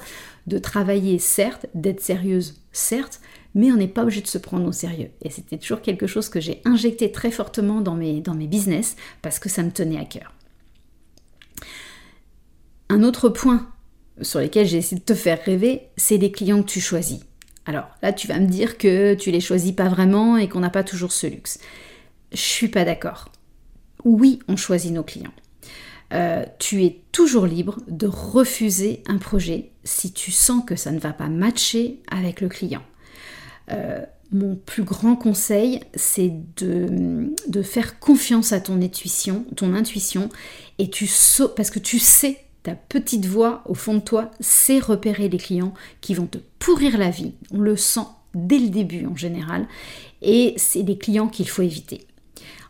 de 0.48 0.58
travailler 0.58 1.20
certes, 1.20 1.66
d'être 1.74 2.00
sérieuse 2.02 2.62
certes, 2.72 3.20
mais 3.56 3.72
on 3.72 3.76
n'est 3.76 3.88
pas 3.88 4.04
obligé 4.04 4.22
de 4.22 4.28
se 4.28 4.38
prendre 4.38 4.66
au 4.66 4.72
sérieux. 4.72 5.10
Et 5.22 5.30
c'était 5.30 5.58
toujours 5.58 5.82
quelque 5.82 6.08
chose 6.08 6.30
que 6.30 6.40
j'ai 6.40 6.62
injecté 6.64 7.12
très 7.12 7.32
fortement 7.32 7.82
dans 7.82 7.96
mes, 7.96 8.22
dans 8.22 8.36
mes 8.36 8.48
business 8.48 8.96
parce 9.22 9.40
que 9.40 9.50
ça 9.50 9.64
me 9.64 9.72
tenait 9.72 10.00
à 10.00 10.06
cœur. 10.06 10.35
Un 12.90 13.04
autre 13.04 13.30
point 13.30 13.68
sur 14.22 14.40
lesquels 14.40 14.68
j'ai 14.68 14.78
essayé 14.78 15.00
de 15.00 15.06
te 15.06 15.16
faire 15.16 15.44
rêver, 15.44 15.84
c'est 15.98 16.18
les 16.18 16.32
clients 16.32 16.62
que 16.62 16.70
tu 16.70 16.82
choisis. 16.82 17.20
Alors 17.66 17.88
là, 18.02 18.14
tu 18.14 18.28
vas 18.28 18.40
me 18.40 18.48
dire 18.48 18.78
que 18.78 19.16
tu 19.16 19.32
les 19.32 19.42
choisis 19.42 19.72
pas 19.72 19.90
vraiment 19.90 20.38
et 20.38 20.48
qu'on 20.48 20.60
n'a 20.60 20.70
pas 20.70 20.84
toujours 20.84 21.12
ce 21.12 21.28
luxe. 21.28 21.60
Je 22.32 22.38
suis 22.38 22.68
pas 22.68 22.86
d'accord. 22.86 23.30
Oui, 24.04 24.40
on 24.48 24.56
choisit 24.56 24.92
nos 24.92 25.04
clients. 25.04 25.34
Euh, 26.14 26.46
tu 26.60 26.86
es 26.86 27.02
toujours 27.12 27.48
libre 27.48 27.80
de 27.88 28.06
refuser 28.06 29.02
un 29.08 29.18
projet 29.18 29.72
si 29.84 30.14
tu 30.14 30.32
sens 30.32 30.64
que 30.64 30.76
ça 30.76 30.92
ne 30.92 31.00
va 31.00 31.14
pas 31.14 31.28
matcher 31.28 32.02
avec 32.12 32.42
le 32.42 32.48
client. 32.48 32.84
Euh, 33.72 34.02
mon 34.32 34.56
plus 34.56 34.84
grand 34.84 35.16
conseil, 35.16 35.82
c'est 35.96 36.32
de, 36.58 37.32
de, 37.48 37.62
faire 37.62 38.00
confiance 38.00 38.54
à 38.54 38.60
ton 38.60 38.82
intuition, 38.82 39.46
ton 39.56 39.74
intuition, 39.74 40.30
et 40.78 40.90
tu 40.90 41.10
parce 41.56 41.70
que 41.70 41.80
tu 41.80 42.00
sais 42.00 42.45
ta 42.66 42.74
petite 42.74 43.28
voix 43.28 43.62
au 43.66 43.76
fond 43.76 43.94
de 43.94 44.00
toi 44.00 44.32
sait 44.40 44.80
repérer 44.80 45.30
les 45.30 45.38
clients 45.38 45.74
qui 46.02 46.16
vont 46.16 46.26
te 46.26 46.40
pourrir 46.58 46.98
la 46.98 47.12
vie. 47.12 47.34
On 47.52 47.60
le 47.60 47.78
sent 47.78 48.08
dès 48.34 48.58
le 48.58 48.70
début 48.70 49.06
en 49.06 49.16
général. 49.16 49.68
Et 50.22 50.56
c'est 50.58 50.84
des 50.84 50.98
clients 50.98 51.28
qu'il 51.28 51.48
faut 51.48 51.62
éviter. 51.62 52.08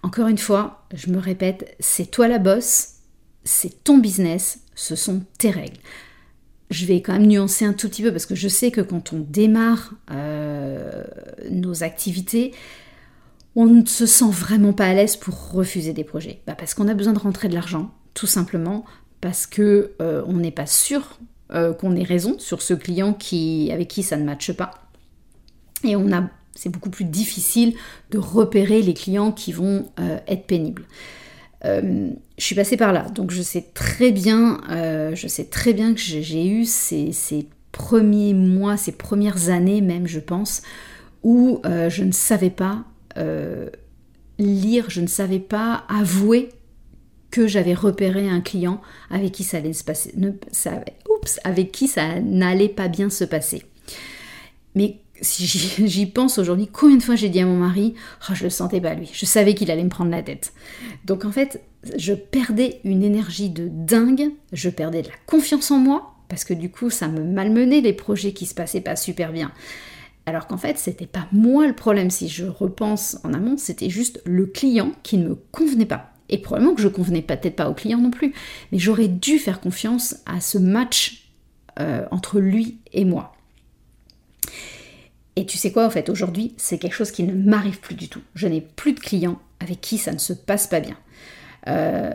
Encore 0.03 0.27
une 0.27 0.37
fois, 0.37 0.85
je 0.93 1.09
me 1.09 1.17
répète, 1.17 1.75
c'est 1.79 2.11
toi 2.11 2.27
la 2.27 2.39
bosse, 2.39 2.95
c'est 3.45 3.83
ton 3.83 3.97
business, 3.97 4.59
ce 4.75 4.95
sont 4.95 5.23
tes 5.37 5.49
règles. 5.49 5.79
Je 6.69 6.85
vais 6.85 7.01
quand 7.01 7.13
même 7.13 7.27
nuancer 7.27 7.63
un 7.63 7.73
tout 7.73 7.87
petit 7.87 8.03
peu 8.03 8.11
parce 8.11 8.25
que 8.25 8.35
je 8.35 8.49
sais 8.49 8.71
que 8.71 8.81
quand 8.81 9.13
on 9.13 9.19
démarre 9.19 9.93
euh, 10.11 11.03
nos 11.49 11.83
activités, 11.83 12.53
on 13.55 13.65
ne 13.67 13.85
se 13.85 14.05
sent 14.05 14.29
vraiment 14.29 14.73
pas 14.73 14.87
à 14.87 14.93
l'aise 14.93 15.15
pour 15.15 15.51
refuser 15.51 15.93
des 15.93 16.03
projets. 16.03 16.41
Bah, 16.45 16.55
parce 16.55 16.73
qu'on 16.73 16.89
a 16.89 16.93
besoin 16.93 17.13
de 17.13 17.19
rentrer 17.19 17.47
de 17.47 17.53
l'argent, 17.53 17.91
tout 18.13 18.27
simplement, 18.27 18.83
parce 19.21 19.47
que 19.47 19.91
euh, 20.01 20.23
on 20.27 20.33
n'est 20.33 20.51
pas 20.51 20.65
sûr 20.65 21.19
euh, 21.53 21.73
qu'on 21.73 21.95
ait 21.95 22.03
raison 22.03 22.37
sur 22.39 22.61
ce 22.61 22.73
client 22.73 23.13
qui, 23.13 23.69
avec 23.71 23.87
qui 23.87 24.03
ça 24.03 24.17
ne 24.17 24.23
matche 24.23 24.51
pas. 24.51 24.71
Et 25.83 25.95
on 25.95 26.11
a, 26.11 26.29
c'est 26.53 26.69
beaucoup 26.69 26.89
plus 26.89 27.05
difficile 27.05 27.75
de 28.11 28.17
repérer 28.17 28.81
les 28.81 28.93
clients 28.93 29.31
qui 29.31 29.51
vont 29.51 29.89
euh, 29.99 30.17
être 30.27 30.45
pénibles. 30.47 30.85
je 31.63 32.11
suis 32.37 32.55
passée 32.55 32.77
par 32.77 32.93
là, 32.93 33.09
donc 33.09 33.31
je 33.31 33.41
sais 33.41 33.65
très 33.73 34.11
bien, 34.11 34.61
je 35.15 35.27
sais 35.27 35.45
très 35.45 35.73
bien 35.73 35.95
que 35.95 35.99
j'ai 35.99 36.45
eu 36.45 36.63
ces, 36.63 37.11
ces, 37.11 37.47
premiers 37.71 38.35
mois, 38.35 38.77
ces 38.77 38.91
premières 38.91 39.49
années 39.49 39.81
même, 39.81 40.05
je 40.05 40.19
pense, 40.19 40.61
où 41.23 41.59
je 41.65 42.03
ne 42.03 42.11
savais 42.11 42.51
pas 42.51 42.85
lire, 44.37 44.89
je 44.89 45.01
ne 45.01 45.07
savais 45.07 45.39
pas 45.39 45.83
avouer 45.89 46.49
que 47.35 47.47
j'avais 47.47 47.73
repéré 47.73 48.29
un 48.29 48.39
client 48.39 48.79
avec 49.09 49.33
qui 49.33 49.43
ça 49.43 49.57
allait 49.57 49.73
se 49.73 49.83
passer, 49.83 50.15
ça, 50.53 50.79
oups, 51.09 51.37
avec 51.43 51.73
qui 51.73 51.89
ça 51.89 52.21
n'allait 52.21 52.69
pas 52.69 52.87
bien 52.87 53.09
se 53.09 53.25
passer. 53.25 53.63
Mais 54.73 54.99
si 55.19 55.45
j'y 55.85 56.05
pense 56.05 56.37
aujourd'hui, 56.37 56.69
combien 56.71 56.95
de 56.95 57.03
fois 57.03 57.15
j'ai 57.15 57.27
dit 57.27 57.41
à 57.41 57.45
mon 57.45 57.57
mari, 57.57 57.93
oh, 58.29 58.33
je 58.33 58.45
le 58.45 58.49
sentais 58.49 58.79
pas 58.79 58.93
lui, 58.93 59.09
je 59.11 59.25
savais 59.25 59.53
qu'il 59.53 59.69
allait 59.69 59.83
me 59.83 59.89
prendre 59.89 60.11
la 60.11 60.23
tête. 60.23 60.53
Donc 61.03 61.25
en 61.25 61.31
fait, 61.33 61.61
je 61.97 62.13
perdais 62.13 62.79
une 62.85 63.03
énergie 63.03 63.49
de 63.49 63.67
dingue, 63.69 64.31
je 64.53 64.69
perdais 64.69 65.01
de 65.01 65.09
la 65.09 65.15
confiance 65.25 65.71
en 65.71 65.77
moi, 65.77 66.15
parce 66.29 66.45
que 66.45 66.53
du 66.53 66.71
coup, 66.71 66.89
ça 66.89 67.09
me 67.09 67.21
malmenait 67.21 67.81
les 67.81 67.91
projets 67.91 68.31
qui 68.31 68.45
se 68.45 68.55
passaient 68.55 68.79
pas 68.79 68.95
super 68.95 69.33
bien. 69.33 69.51
Alors 70.25 70.47
qu'en 70.47 70.57
fait, 70.57 70.77
c'était 70.77 71.05
pas 71.05 71.27
moi 71.33 71.67
le 71.67 71.75
problème 71.75 72.11
si 72.11 72.29
je 72.29 72.45
repense 72.45 73.17
en 73.25 73.33
amont, 73.33 73.57
c'était 73.57 73.89
juste 73.89 74.21
le 74.25 74.45
client 74.45 74.93
qui 75.03 75.17
ne 75.17 75.27
me 75.27 75.35
convenait 75.35 75.85
pas. 75.85 76.14
Et 76.29 76.37
probablement 76.39 76.75
que 76.75 76.81
je 76.81 76.87
convenais 76.87 77.21
peut-être 77.21 77.55
pas 77.55 77.69
au 77.69 77.73
client 77.73 77.99
non 77.99 78.11
plus, 78.11 78.33
mais 78.71 78.79
j'aurais 78.79 79.07
dû 79.07 79.37
faire 79.37 79.59
confiance 79.59 80.17
à 80.25 80.41
ce 80.41 80.57
match 80.57 81.29
euh, 81.79 82.05
entre 82.11 82.39
lui 82.39 82.79
et 82.93 83.05
moi. 83.05 83.35
Et 85.35 85.45
tu 85.45 85.57
sais 85.57 85.71
quoi, 85.71 85.85
en 85.85 85.89
fait, 85.89 86.09
aujourd'hui, 86.09 86.53
c'est 86.57 86.77
quelque 86.77 86.93
chose 86.93 87.11
qui 87.11 87.23
ne 87.23 87.33
m'arrive 87.33 87.79
plus 87.79 87.95
du 87.95 88.07
tout. 88.07 88.21
Je 88.35 88.47
n'ai 88.47 88.61
plus 88.61 88.93
de 88.93 88.99
clients 88.99 89.39
avec 89.59 89.81
qui 89.81 89.97
ça 89.97 90.13
ne 90.13 90.17
se 90.17 90.33
passe 90.33 90.67
pas 90.67 90.79
bien. 90.79 90.97
Euh, 91.67 92.13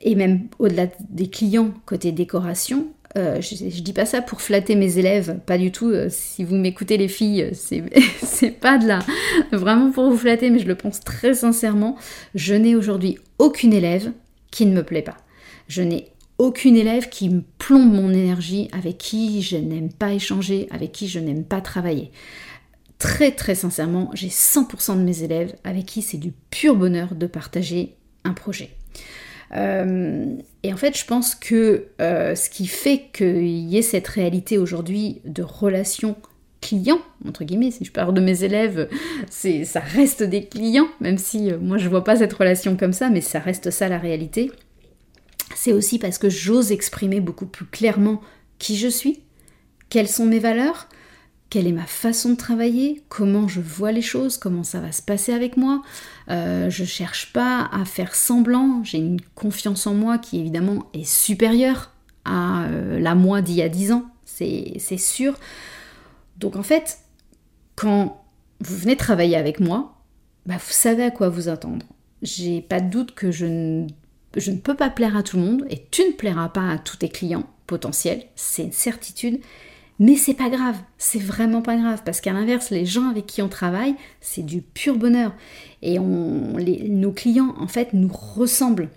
et 0.00 0.14
même 0.14 0.48
au-delà 0.58 0.86
des 1.08 1.28
clients 1.28 1.72
côté 1.84 2.12
décoration, 2.12 2.88
euh, 3.16 3.40
je, 3.40 3.80
dis 3.80 3.92
pas 3.92 4.04
ça 4.04 4.20
pour 4.20 4.42
flatter 4.42 4.74
mes 4.74 4.98
élèves, 4.98 5.38
pas 5.46 5.58
du 5.58 5.72
tout. 5.72 5.88
Euh, 5.88 6.08
si 6.10 6.44
vous 6.44 6.56
m'écoutez 6.56 6.96
les 6.96 7.08
filles, 7.08 7.50
c'est 8.22 8.50
pas 8.50 8.78
de 8.78 8.86
là, 8.86 8.98
vraiment 9.52 9.90
pour 9.90 10.10
vous 10.10 10.16
flatter, 10.16 10.50
mais 10.50 10.58
je 10.58 10.66
le 10.66 10.74
pense 10.74 11.00
très 11.00 11.34
sincèrement. 11.34 11.96
Je 12.34 12.54
n'ai 12.54 12.74
aujourd'hui 12.74 13.18
aucune 13.38 13.72
élève 13.72 14.12
qui 14.50 14.66
ne 14.66 14.74
me 14.74 14.82
plaît 14.82 15.02
pas. 15.02 15.16
Je 15.68 15.82
n'ai 15.82 16.08
aucune 16.38 16.76
élève 16.76 17.08
qui 17.08 17.30
me 17.30 17.42
plombe 17.58 17.92
mon 17.92 18.10
énergie, 18.10 18.68
avec 18.72 18.98
qui 18.98 19.40
je 19.42 19.56
n'aime 19.56 19.92
pas 19.92 20.12
échanger, 20.12 20.68
avec 20.70 20.92
qui 20.92 21.08
je 21.08 21.18
n'aime 21.18 21.44
pas 21.44 21.60
travailler. 21.60 22.10
Très 22.98 23.30
très 23.30 23.54
sincèrement, 23.54 24.10
j'ai 24.14 24.28
100% 24.28 24.96
de 24.96 25.02
mes 25.02 25.22
élèves 25.22 25.54
avec 25.64 25.86
qui 25.86 26.02
c'est 26.02 26.16
du 26.18 26.32
pur 26.50 26.76
bonheur 26.76 27.14
de 27.14 27.26
partager 27.26 27.94
un 28.24 28.32
projet. 28.32 28.70
Euh, 29.54 30.34
et 30.62 30.72
en 30.72 30.76
fait, 30.76 30.96
je 30.98 31.04
pense 31.04 31.34
que 31.34 31.86
euh, 32.00 32.34
ce 32.34 32.50
qui 32.50 32.66
fait 32.66 33.04
qu'il 33.12 33.46
y 33.46 33.78
ait 33.78 33.82
cette 33.82 34.08
réalité 34.08 34.58
aujourd'hui 34.58 35.20
de 35.24 35.42
relation 35.42 36.16
client, 36.60 36.98
entre 37.26 37.44
guillemets, 37.44 37.70
si 37.70 37.84
je 37.84 37.92
parle 37.92 38.14
de 38.14 38.20
mes 38.20 38.42
élèves, 38.42 38.88
c'est, 39.30 39.64
ça 39.64 39.80
reste 39.80 40.22
des 40.22 40.46
clients, 40.46 40.88
même 41.00 41.18
si 41.18 41.52
euh, 41.52 41.58
moi 41.58 41.78
je 41.78 41.88
vois 41.88 42.04
pas 42.04 42.16
cette 42.16 42.32
relation 42.32 42.76
comme 42.76 42.92
ça, 42.92 43.10
mais 43.10 43.20
ça 43.20 43.38
reste 43.38 43.70
ça 43.70 43.88
la 43.88 43.98
réalité. 43.98 44.50
C'est 45.54 45.72
aussi 45.72 45.98
parce 45.98 46.18
que 46.18 46.28
j'ose 46.28 46.72
exprimer 46.72 47.20
beaucoup 47.20 47.46
plus 47.46 47.66
clairement 47.66 48.20
qui 48.58 48.76
je 48.76 48.88
suis, 48.88 49.20
quelles 49.88 50.08
sont 50.08 50.26
mes 50.26 50.40
valeurs, 50.40 50.88
quelle 51.50 51.66
est 51.66 51.72
ma 51.72 51.86
façon 51.86 52.30
de 52.30 52.36
travailler, 52.36 53.02
comment 53.08 53.46
je 53.46 53.60
vois 53.60 53.92
les 53.92 54.02
choses, 54.02 54.36
comment 54.36 54.64
ça 54.64 54.80
va 54.80 54.90
se 54.90 55.02
passer 55.02 55.32
avec 55.32 55.56
moi. 55.56 55.82
Euh, 56.28 56.70
je 56.70 56.84
cherche 56.84 57.32
pas 57.32 57.68
à 57.72 57.84
faire 57.84 58.14
semblant, 58.14 58.82
j'ai 58.82 58.98
une 58.98 59.20
confiance 59.34 59.86
en 59.86 59.94
moi 59.94 60.18
qui 60.18 60.40
évidemment 60.40 60.86
est 60.92 61.04
supérieure 61.04 61.92
à 62.24 62.64
euh, 62.64 62.98
la 62.98 63.14
moi 63.14 63.42
d'il 63.42 63.54
y 63.54 63.62
a 63.62 63.68
10 63.68 63.92
ans, 63.92 64.06
c'est 64.24 64.98
sûr. 64.98 65.38
Donc 66.38 66.56
en 66.56 66.62
fait, 66.62 66.98
quand 67.76 68.24
vous 68.60 68.76
venez 68.76 68.96
travailler 68.96 69.36
avec 69.36 69.60
moi, 69.60 69.96
bah, 70.46 70.54
vous 70.54 70.72
savez 70.72 71.04
à 71.04 71.10
quoi 71.10 71.28
vous 71.28 71.48
attendre. 71.48 71.86
J'ai 72.22 72.60
pas 72.60 72.80
de 72.80 72.90
doute 72.90 73.14
que 73.14 73.30
je 73.30 73.46
ne, 73.46 73.86
je 74.36 74.50
ne 74.50 74.58
peux 74.58 74.74
pas 74.74 74.90
plaire 74.90 75.16
à 75.16 75.22
tout 75.22 75.36
le 75.36 75.44
monde 75.44 75.64
et 75.70 75.86
tu 75.90 76.02
ne 76.02 76.12
plairas 76.12 76.48
pas 76.48 76.70
à 76.70 76.78
tous 76.78 76.96
tes 76.96 77.08
clients 77.08 77.46
potentiels, 77.66 78.24
c'est 78.34 78.64
une 78.64 78.72
certitude. 78.72 79.40
Mais 79.98 80.16
c'est 80.16 80.34
pas 80.34 80.50
grave, 80.50 80.76
c'est 80.98 81.22
vraiment 81.22 81.62
pas 81.62 81.76
grave, 81.76 82.02
parce 82.04 82.20
qu'à 82.20 82.32
l'inverse, 82.32 82.70
les 82.70 82.84
gens 82.84 83.08
avec 83.08 83.26
qui 83.26 83.40
on 83.40 83.48
travaille, 83.48 83.94
c'est 84.20 84.44
du 84.44 84.60
pur 84.60 84.96
bonheur. 84.96 85.32
Et 85.80 85.98
nos 85.98 87.12
clients, 87.12 87.54
en 87.58 87.66
fait, 87.66 87.94
nous 87.94 88.10
ressemblent. 88.12 88.90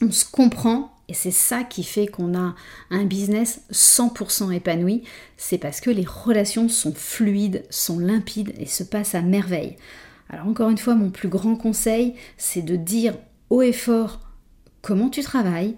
On 0.00 0.12
se 0.12 0.24
comprend, 0.24 0.94
et 1.08 1.14
c'est 1.14 1.32
ça 1.32 1.64
qui 1.64 1.82
fait 1.82 2.06
qu'on 2.06 2.38
a 2.38 2.54
un 2.90 3.04
business 3.04 3.62
100% 3.72 4.52
épanoui. 4.52 5.02
C'est 5.36 5.58
parce 5.58 5.80
que 5.80 5.90
les 5.90 6.04
relations 6.04 6.68
sont 6.68 6.94
fluides, 6.94 7.64
sont 7.70 7.98
limpides 7.98 8.52
et 8.58 8.66
se 8.66 8.84
passent 8.84 9.16
à 9.16 9.22
merveille. 9.22 9.76
Alors 10.28 10.46
encore 10.46 10.70
une 10.70 10.78
fois, 10.78 10.94
mon 10.94 11.10
plus 11.10 11.28
grand 11.28 11.56
conseil, 11.56 12.14
c'est 12.36 12.62
de 12.62 12.76
dire 12.76 13.14
haut 13.50 13.62
et 13.62 13.72
fort 13.72 14.20
comment 14.82 15.08
tu 15.08 15.22
travailles, 15.22 15.74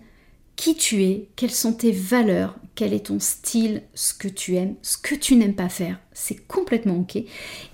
qui 0.61 0.75
tu 0.75 1.05
es, 1.05 1.31
quelles 1.37 1.51
sont 1.51 1.73
tes 1.73 1.91
valeurs, 1.91 2.55
quel 2.75 2.93
est 2.93 3.07
ton 3.07 3.19
style, 3.19 3.83
ce 3.95 4.13
que 4.13 4.29
tu 4.29 4.57
aimes, 4.57 4.75
ce 4.83 4.99
que 4.99 5.15
tu 5.15 5.37
n'aimes 5.37 5.55
pas 5.55 5.71
faire, 5.71 5.99
c'est 6.13 6.35
complètement 6.35 6.99
ok. 6.99 7.17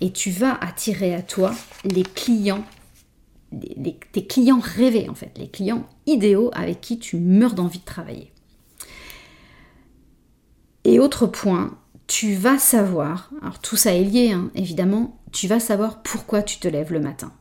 Et 0.00 0.12
tu 0.12 0.30
vas 0.30 0.54
attirer 0.60 1.12
à 1.12 1.20
toi 1.20 1.52
les 1.82 2.04
clients, 2.04 2.64
tes 4.12 4.24
clients 4.24 4.60
rêvés 4.62 5.08
en 5.08 5.16
fait, 5.16 5.32
les 5.36 5.48
clients 5.48 5.84
idéaux 6.06 6.52
avec 6.54 6.80
qui 6.80 7.00
tu 7.00 7.16
meurs 7.16 7.54
d'envie 7.54 7.80
de 7.80 7.84
travailler. 7.84 8.32
Et 10.84 11.00
autre 11.00 11.26
point, 11.26 11.76
tu 12.06 12.34
vas 12.34 12.60
savoir, 12.60 13.32
alors 13.42 13.58
tout 13.58 13.76
ça 13.76 13.96
est 13.96 14.04
lié 14.04 14.30
hein, 14.30 14.52
évidemment, 14.54 15.20
tu 15.32 15.48
vas 15.48 15.58
savoir 15.58 16.04
pourquoi 16.04 16.44
tu 16.44 16.60
te 16.60 16.68
lèves 16.68 16.92
le 16.92 17.00
matin. 17.00 17.32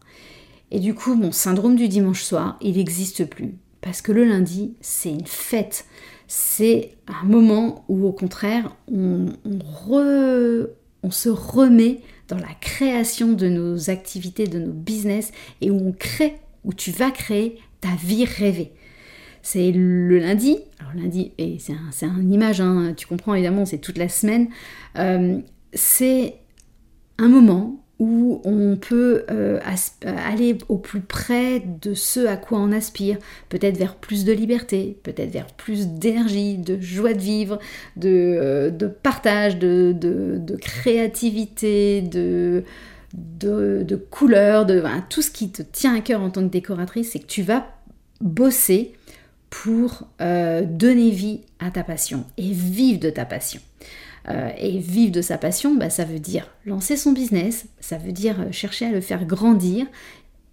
Et 0.72 0.80
du 0.80 0.96
coup, 0.96 1.14
mon 1.14 1.32
syndrome 1.32 1.76
du 1.76 1.88
dimanche 1.88 2.24
soir, 2.24 2.58
il 2.62 2.78
n'existe 2.78 3.26
plus. 3.26 3.60
Parce 3.86 4.02
que 4.02 4.12
le 4.12 4.26
lundi, 4.26 4.74
c'est 4.82 5.12
une 5.12 5.28
fête. 5.28 5.86
c'est 6.28 6.98
un 7.06 7.24
moment 7.24 7.86
où 7.88 8.08
au 8.08 8.12
contraire 8.12 8.76
on, 8.92 9.28
se 11.12 11.30
remet 11.30 12.00
dans 12.28 12.40
la 12.40 12.56
création 12.60 13.34
de 13.34 13.48
nos 13.48 13.92
activités, 13.92 14.48
de 14.48 14.58
nos 14.58 14.74
business, 14.74 15.32
et 15.62 15.70
où 15.70 15.90
on 15.90 15.92
crée, 15.92 16.38
où 16.64 16.74
tu 16.74 16.90
vas 16.90 17.12
créer 17.12 17.60
ta 17.80 17.90
vie 18.04 18.26
rêvée. 18.26 18.72
C'est 19.44 19.72
le 19.72 20.18
lundi, 20.18 20.58
alors 20.80 20.94
lundi, 20.96 21.34
et 21.38 21.60
c'est 21.60 21.74
un, 22.06 22.20
une 22.20 22.34
image, 22.34 22.62
hein, 22.62 22.96
tu 22.98 23.06
comprends 23.06 23.36
évidemment, 23.36 23.66
c'est 23.66 23.78
toute 23.78 24.00
la 24.00 24.10
semaine, 24.10 24.48
euh, 24.98 25.38
c'est 25.74 26.38
un 27.20 27.28
moment 27.28 27.85
où 28.00 28.42
on 28.44 28.76
peut 28.76 29.24
euh, 29.32 29.60
aller 30.06 30.58
au 30.68 30.78
plus 30.78 31.00
près 31.00 31.64
de 31.82 31.94
ce 31.94 32.26
à 32.26 32.36
quoi 32.36 32.60
on 32.60 32.72
aspire, 32.72 33.18
peut-être 33.48 33.78
vers 33.78 33.96
plus 33.96 34.26
de 34.26 34.34
liberté, 34.34 34.98
peut-être 35.04 35.32
vers 35.32 35.48
plus 35.48 35.88
d'énergie, 35.88 36.58
de 36.58 36.80
joie 36.82 37.14
de 37.14 37.22
vivre, 37.22 37.60
de, 37.96 38.10
euh, 38.10 38.90
partage, 39.02 39.58
de, 39.58 39.96
créativité, 40.60 42.02
de, 42.02 42.64
de, 43.14 43.96
couleurs, 43.96 44.66
de 44.66 44.84
tout 45.10 45.22
ce 45.22 45.32
qui 45.32 45.52
te 45.52 45.62
tient 45.62 45.96
à 45.96 46.02
cœur 46.02 46.22
en 46.22 46.30
tant 46.30 46.42
que 46.42 46.52
décoratrice, 46.52 47.12
c'est 47.12 47.20
que 47.20 47.28
tu 47.28 47.44
vas 47.44 47.66
bosser 48.20 48.94
pour 49.50 50.08
euh, 50.20 50.64
donner 50.66 51.12
vie 51.12 51.42
à 51.60 51.72
ta 51.72 51.84
passion 51.84 52.26
et 52.38 52.52
vivre 52.52 53.00
de 53.00 53.10
ta 53.10 53.24
passion. 53.24 53.62
Euh, 54.30 54.50
et 54.58 54.80
vivre 54.80 55.12
de 55.12 55.22
sa 55.22 55.38
passion, 55.38 55.76
bah, 55.76 55.90
ça 55.90 56.04
veut 56.04 56.20
dire 56.20 56.50
lancer 56.66 56.98
son 56.98 57.12
business, 57.12 57.66
ça 57.80 57.98
veut 57.98 58.12
dire 58.12 58.42
euh, 58.42 58.52
chercher 58.52 58.88
à 58.88 58.92
le 58.92 59.02
faire 59.02 59.26
grandir. 59.26 59.86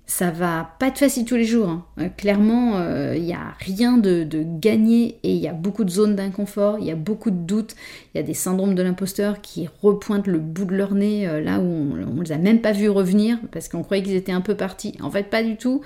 Ça 0.05 0.31
va 0.31 0.75
pas 0.79 0.89
être 0.89 0.99
facile 0.99 1.25
tous 1.25 1.37
les 1.37 1.45
jours. 1.45 1.71
Hein. 1.71 1.87
Euh, 1.99 2.09
clairement, 2.09 2.79
il 3.15 3.23
n'y 3.23 3.33
a 3.33 3.55
rien 3.61 3.97
de, 3.97 4.27
gagné 4.61 5.17
et 5.23 5.33
il 5.33 5.39
y 5.39 5.49
a 5.49 5.55
beaucoup 5.55 5.85
de 5.85 5.91
zones 5.91 6.17
d'inconfort, 6.17 6.79
il 6.81 6.87
y 6.87 6.91
a 6.91 6.97
beaucoup 6.97 7.31
de 7.31 7.37
doutes, 7.37 7.75
il 8.13 8.19
y 8.19 8.21
a 8.21 8.23
des 8.23 8.35
syndromes 8.35 8.75
de 8.75 8.83
l'imposteur 8.83 9.41
qui 9.41 9.69
repointent 9.81 10.27
le 10.27 10.39
bout 10.39 10.67
de 10.67 10.75
leur 10.75 10.95
nez 10.95 11.27
là 11.41 11.61
où 11.61 11.63
on 11.63 11.95
ne 11.95 12.23
les 12.23 12.33
a 12.33 12.39
même 12.39 12.61
pas 12.61 12.73
vus 12.73 12.91
revenir 12.91 13.39
parce 13.53 13.69
qu'on 13.69 13.83
croyait 13.83 14.03
qu'ils 14.03 14.17
étaient 14.17 14.33
un 14.33 14.43
peu 14.43 14.55
partis. 14.55 14.95
En 15.01 15.11
fait, 15.11 15.31
pas 15.31 15.43
du 15.43 15.57
tout. 15.57 15.81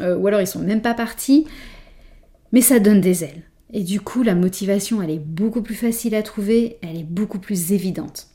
ou 0.00 0.26
alors 0.26 0.40
ils 0.40 0.46
sont 0.46 0.60
même 0.60 0.82
pas 0.82 0.94
partis. 0.94 1.46
Mais 2.52 2.60
ça 2.60 2.78
donne 2.78 3.00
des 3.00 3.24
ailes. 3.24 3.42
Et 3.72 3.82
du 3.82 4.00
coup, 4.00 4.22
la 4.22 4.34
motivation, 4.34 5.02
elle 5.02 5.10
est 5.10 5.18
beaucoup 5.18 5.62
plus 5.62 5.74
facile 5.74 6.14
à 6.14 6.22
trouver, 6.22 6.78
elle 6.82 6.96
est 6.96 7.04
beaucoup 7.04 7.38
plus 7.38 7.72
évidente. 7.72 8.28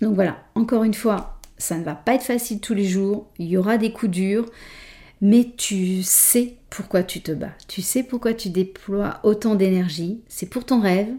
Donc 0.00 0.14
voilà, 0.14 0.44
encore 0.54 0.84
une 0.84 0.94
fois, 0.94 1.40
ça 1.58 1.76
ne 1.78 1.84
va 1.84 1.94
pas 1.94 2.14
être 2.14 2.22
facile 2.22 2.60
tous 2.60 2.74
les 2.74 2.84
jours, 2.84 3.28
il 3.38 3.46
y 3.46 3.56
aura 3.56 3.78
des 3.78 3.92
coups 3.92 4.12
durs, 4.12 4.46
mais 5.20 5.52
tu 5.56 6.02
sais 6.02 6.56
pourquoi 6.70 7.02
tu 7.02 7.20
te 7.20 7.32
bats, 7.32 7.54
tu 7.68 7.82
sais 7.82 8.02
pourquoi 8.02 8.34
tu 8.34 8.50
déploies 8.50 9.20
autant 9.22 9.54
d'énergie, 9.54 10.20
c'est 10.28 10.48
pour 10.48 10.64
ton 10.64 10.80
rêve, 10.80 11.12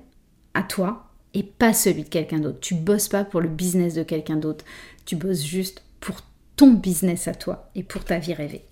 à 0.54 0.64
toi, 0.64 1.10
et 1.34 1.44
pas 1.44 1.74
celui 1.74 2.04
de 2.04 2.10
quelqu'un 2.10 2.40
d'autre. 2.40 2.60
Tu 2.60 2.76
bosses 2.76 3.08
pas 3.08 3.24
pour 3.24 3.42
le 3.42 3.50
business 3.50 3.96
de 3.96 4.04
quelqu'un 4.04 4.38
d'autre, 4.38 4.66
tu 5.06 5.16
bosses 5.16 5.44
juste 5.44 5.84
pour 6.00 6.18
ton 6.56 6.74
business 6.74 7.28
à 7.28 7.34
toi 7.34 7.70
et 7.76 7.84
pour 7.84 8.04
ta 8.04 8.20
vie 8.20 8.34
rêvée. 8.34 8.66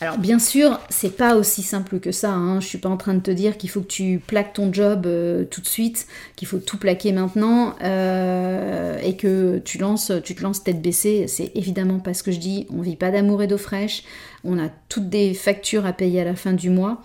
Alors 0.00 0.18
bien 0.18 0.38
sûr, 0.38 0.78
c'est 0.90 1.16
pas 1.16 1.34
aussi 1.34 1.62
simple 1.62 1.98
que 1.98 2.12
ça. 2.12 2.30
Hein. 2.30 2.60
Je 2.60 2.66
suis 2.66 2.78
pas 2.78 2.88
en 2.88 2.96
train 2.96 3.14
de 3.14 3.20
te 3.20 3.32
dire 3.32 3.58
qu'il 3.58 3.68
faut 3.68 3.80
que 3.80 3.88
tu 3.88 4.22
plaques 4.24 4.52
ton 4.52 4.72
job 4.72 5.06
euh, 5.06 5.44
tout 5.44 5.60
de 5.60 5.66
suite, 5.66 6.06
qu'il 6.36 6.46
faut 6.46 6.58
tout 6.58 6.78
plaquer 6.78 7.10
maintenant 7.10 7.74
euh, 7.82 8.96
et 9.02 9.16
que 9.16 9.58
tu 9.58 9.78
lances, 9.78 10.12
tu 10.22 10.36
te 10.36 10.42
lances 10.42 10.62
tête 10.62 10.80
baissée. 10.80 11.26
C'est 11.26 11.50
évidemment 11.56 11.98
pas 11.98 12.14
ce 12.14 12.22
que 12.22 12.30
je 12.30 12.38
dis. 12.38 12.66
On 12.70 12.80
vit 12.80 12.94
pas 12.94 13.10
d'amour 13.10 13.42
et 13.42 13.48
d'eau 13.48 13.58
fraîche. 13.58 14.04
On 14.44 14.58
a 14.58 14.68
toutes 14.88 15.08
des 15.08 15.34
factures 15.34 15.84
à 15.84 15.92
payer 15.92 16.20
à 16.20 16.24
la 16.24 16.36
fin 16.36 16.52
du 16.52 16.70
mois. 16.70 17.02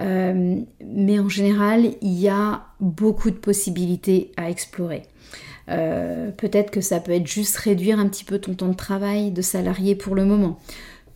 Euh, 0.00 0.60
mais 0.86 1.18
en 1.18 1.28
général, 1.28 1.90
il 2.02 2.20
y 2.20 2.28
a 2.28 2.66
beaucoup 2.78 3.32
de 3.32 3.36
possibilités 3.36 4.30
à 4.36 4.48
explorer. 4.48 5.02
Peut-être 5.66 6.70
que 6.70 6.80
ça 6.80 6.98
peut 6.98 7.12
être 7.12 7.26
juste 7.26 7.54
réduire 7.58 7.98
un 7.98 8.08
petit 8.08 8.24
peu 8.24 8.38
ton 8.38 8.54
temps 8.54 8.68
de 8.68 8.74
travail 8.74 9.32
de 9.32 9.42
salarié 9.42 9.94
pour 9.94 10.14
le 10.14 10.24
moment. 10.24 10.58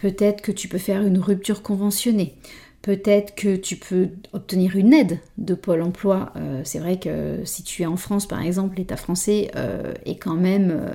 Peut-être 0.03 0.43
que 0.43 0.51
tu 0.51 0.67
peux 0.67 0.79
faire 0.79 1.03
une 1.03 1.21
rupture 1.21 1.62
conventionnée. 1.62 2.35
Peut-être 2.83 3.37
que 3.37 3.55
tu 3.55 3.77
peux 3.77 4.09
obtenir 4.33 4.75
une 4.75 4.93
aide 4.93 5.21
de 5.38 5.55
Pôle 5.55 5.81
Emploi. 5.81 6.33
Euh, 6.35 6.62
c'est 6.65 6.81
vrai 6.81 6.99
que 6.99 7.38
si 7.45 7.62
tu 7.62 7.83
es 7.83 7.87
en 7.87 7.97
France, 7.97 8.27
par 8.27 8.43
exemple, 8.43 8.79
l'État 8.79 8.97
français 8.97 9.53
euh, 9.55 9.95
est 10.05 10.17
quand 10.17 10.35
même, 10.35 10.73
euh, 10.73 10.93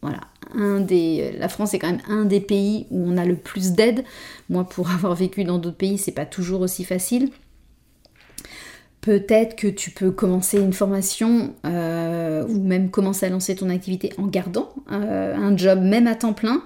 voilà, 0.00 0.20
un 0.54 0.80
des, 0.80 1.32
la 1.38 1.50
France 1.50 1.74
est 1.74 1.78
quand 1.78 1.90
même 1.90 2.00
un 2.08 2.24
des 2.24 2.40
pays 2.40 2.86
où 2.90 3.06
on 3.06 3.18
a 3.18 3.26
le 3.26 3.36
plus 3.36 3.72
d'aide. 3.72 4.02
Moi, 4.48 4.64
pour 4.64 4.90
avoir 4.92 5.14
vécu 5.14 5.44
dans 5.44 5.58
d'autres 5.58 5.76
pays, 5.76 5.98
c'est 5.98 6.12
pas 6.12 6.24
toujours 6.24 6.62
aussi 6.62 6.84
facile. 6.84 7.28
Peut-être 9.02 9.56
que 9.56 9.68
tu 9.68 9.90
peux 9.90 10.10
commencer 10.10 10.58
une 10.58 10.72
formation 10.72 11.54
ou 11.64 12.62
même 12.62 12.90
commencer 12.90 13.26
à 13.26 13.28
lancer 13.28 13.54
ton 13.54 13.68
activité 13.68 14.12
en 14.18 14.26
gardant 14.26 14.74
un 14.88 15.56
job 15.56 15.80
même 15.80 16.06
à 16.06 16.14
temps 16.14 16.32
plein. 16.32 16.62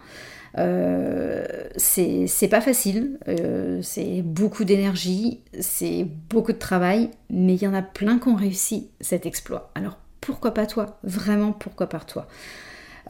Euh, 0.59 1.47
c'est 1.77 2.49
pas 2.51 2.61
facile, 2.61 3.19
euh, 3.27 3.81
c'est 3.83 4.21
beaucoup 4.23 4.65
d'énergie, 4.65 5.41
c'est 5.61 6.07
beaucoup 6.29 6.53
de 6.53 6.59
travail, 6.59 7.11
mais 7.31 7.55
il 7.55 7.63
y 7.63 7.67
en 7.67 7.73
a 7.75 7.83
plein 7.83 8.19
qui 8.19 8.29
ont 8.29 8.35
réussi 8.37 8.91
cet 9.01 9.25
exploit. 9.25 9.71
Alors 9.75 9.99
pourquoi 10.21 10.53
pas 10.53 10.67
toi? 10.67 10.99
Vraiment, 11.05 11.53
pourquoi 11.53 11.89
pas 11.89 12.01
toi? 12.01 12.27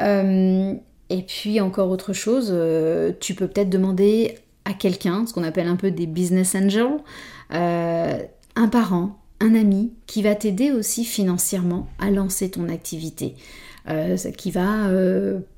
Euh, 0.00 0.74
Et 1.10 1.22
puis 1.22 1.60
encore 1.60 1.90
autre 1.90 2.12
chose, 2.12 2.54
tu 3.20 3.34
peux 3.34 3.48
peut-être 3.48 3.70
demander 3.70 4.38
à 4.64 4.72
quelqu'un, 4.72 5.26
ce 5.26 5.34
qu'on 5.34 5.42
appelle 5.42 5.66
un 5.66 5.76
peu 5.76 5.90
des 5.90 6.06
business 6.06 6.54
angels, 6.54 7.00
un 7.50 8.68
parent, 8.70 9.18
un 9.40 9.54
ami, 9.54 9.92
qui 10.06 10.22
va 10.22 10.36
t'aider 10.36 10.70
aussi 10.70 11.04
financièrement 11.04 11.88
à 11.98 12.10
lancer 12.10 12.50
ton 12.50 12.68
activité. 12.68 13.34
qui 14.38 14.50
va 14.52 14.88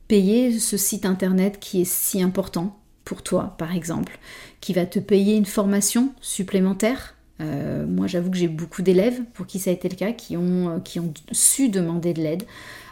payer 0.09 0.59
ce 0.59 0.77
site 0.77 1.07
internet 1.07 1.59
qui 1.61 1.83
est 1.83 1.91
si 1.91 2.23
important 2.23 2.79
pour 3.05 3.23
toi, 3.23 3.55
par 3.59 3.75
exemple, 3.75 4.19
qui 4.61 4.73
va 4.73 4.87
te 4.87 4.99
payer 4.99 5.37
une 5.37 5.47
formation 5.47 6.13
supplémentaire? 6.21 7.15
Euh, 7.41 7.87
moi, 7.87 8.07
j'avoue 8.07 8.31
que 8.31 8.37
j'ai 8.37 8.49
beaucoup 8.49 8.83
d'élèves 8.83 9.23
pour 9.35 9.47
qui 9.47 9.59
ça 9.59 9.71
a 9.71 9.73
été 9.73 9.89
le 9.89 9.97
cas, 9.97 10.13
qui 10.13 10.37
ont, 10.37 10.71
euh, 10.71 10.79
qui 10.79 11.01
ont 11.01 11.13
su 11.33 11.69
demander 11.69 12.15
de 12.15 12.23
l'aide 12.23 12.45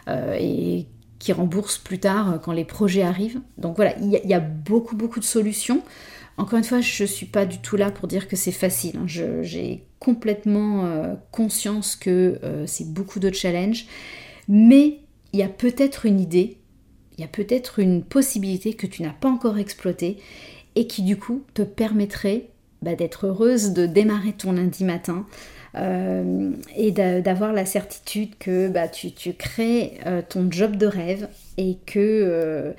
euh, 0.07 0.37
et 0.39 0.87
qui 1.19 1.31
remboursent 1.31 1.77
plus 1.77 1.99
tard 1.99 2.39
quand 2.43 2.51
les 2.51 2.65
projets 2.65 3.03
arrivent. 3.03 3.39
Donc 3.57 3.77
voilà, 3.77 3.97
il 3.99 4.09
y, 4.09 4.33
a 4.33 4.39
beaucoup, 4.41 4.97
beaucoup 4.97 5.21
de 5.21 5.25
solutions. 5.25 5.81
Encore 6.35 6.57
une 6.57 6.65
fois, 6.65 6.81
je 6.81 7.03
ne 7.03 7.07
suis 7.07 7.25
pas 7.25 7.45
du 7.45 7.59
tout 7.59 7.77
là 7.77 7.91
pour 7.91 8.09
dire 8.09 8.27
que 8.27 8.35
c'est 8.35 8.51
facile. 8.51 8.97
Hein. 8.97 9.05
J'ai 9.07 9.85
complètement 9.99 11.15
conscience 11.31 11.95
que 11.95 12.41
c'est 12.65 12.91
beaucoup 12.91 13.21
de 13.21 13.33
challenges. 13.33 13.85
Mais 14.49 14.99
il 15.31 15.39
y 15.39 15.43
a 15.43 15.47
peut-être 15.47 16.05
une 16.05 16.19
idée 16.19 16.57
peut-être 17.27 17.79
une 17.79 18.03
possibilité 18.03 18.73
que 18.73 18.87
tu 18.87 19.03
n'as 19.03 19.13
pas 19.13 19.29
encore 19.29 19.57
exploitée 19.57 20.17
et 20.75 20.87
qui 20.87 21.03
du 21.03 21.17
coup 21.17 21.43
te 21.53 21.61
permettrait 21.61 22.47
bah, 22.81 22.95
d'être 22.95 23.27
heureuse 23.27 23.71
de 23.71 23.85
démarrer 23.85 24.33
ton 24.33 24.51
lundi 24.51 24.83
matin 24.83 25.25
euh, 25.75 26.51
et 26.75 26.91
d'avoir 26.91 27.53
la 27.53 27.65
certitude 27.65 28.37
que 28.37 28.67
bah, 28.67 28.87
tu, 28.87 29.11
crées 29.33 29.99
euh, 30.05 30.21
ton 30.27 30.51
job 30.51 30.75
de 30.75 30.85
rêve 30.85 31.27
et 31.57 31.77
que, 31.85 31.97
euh, 31.97 32.71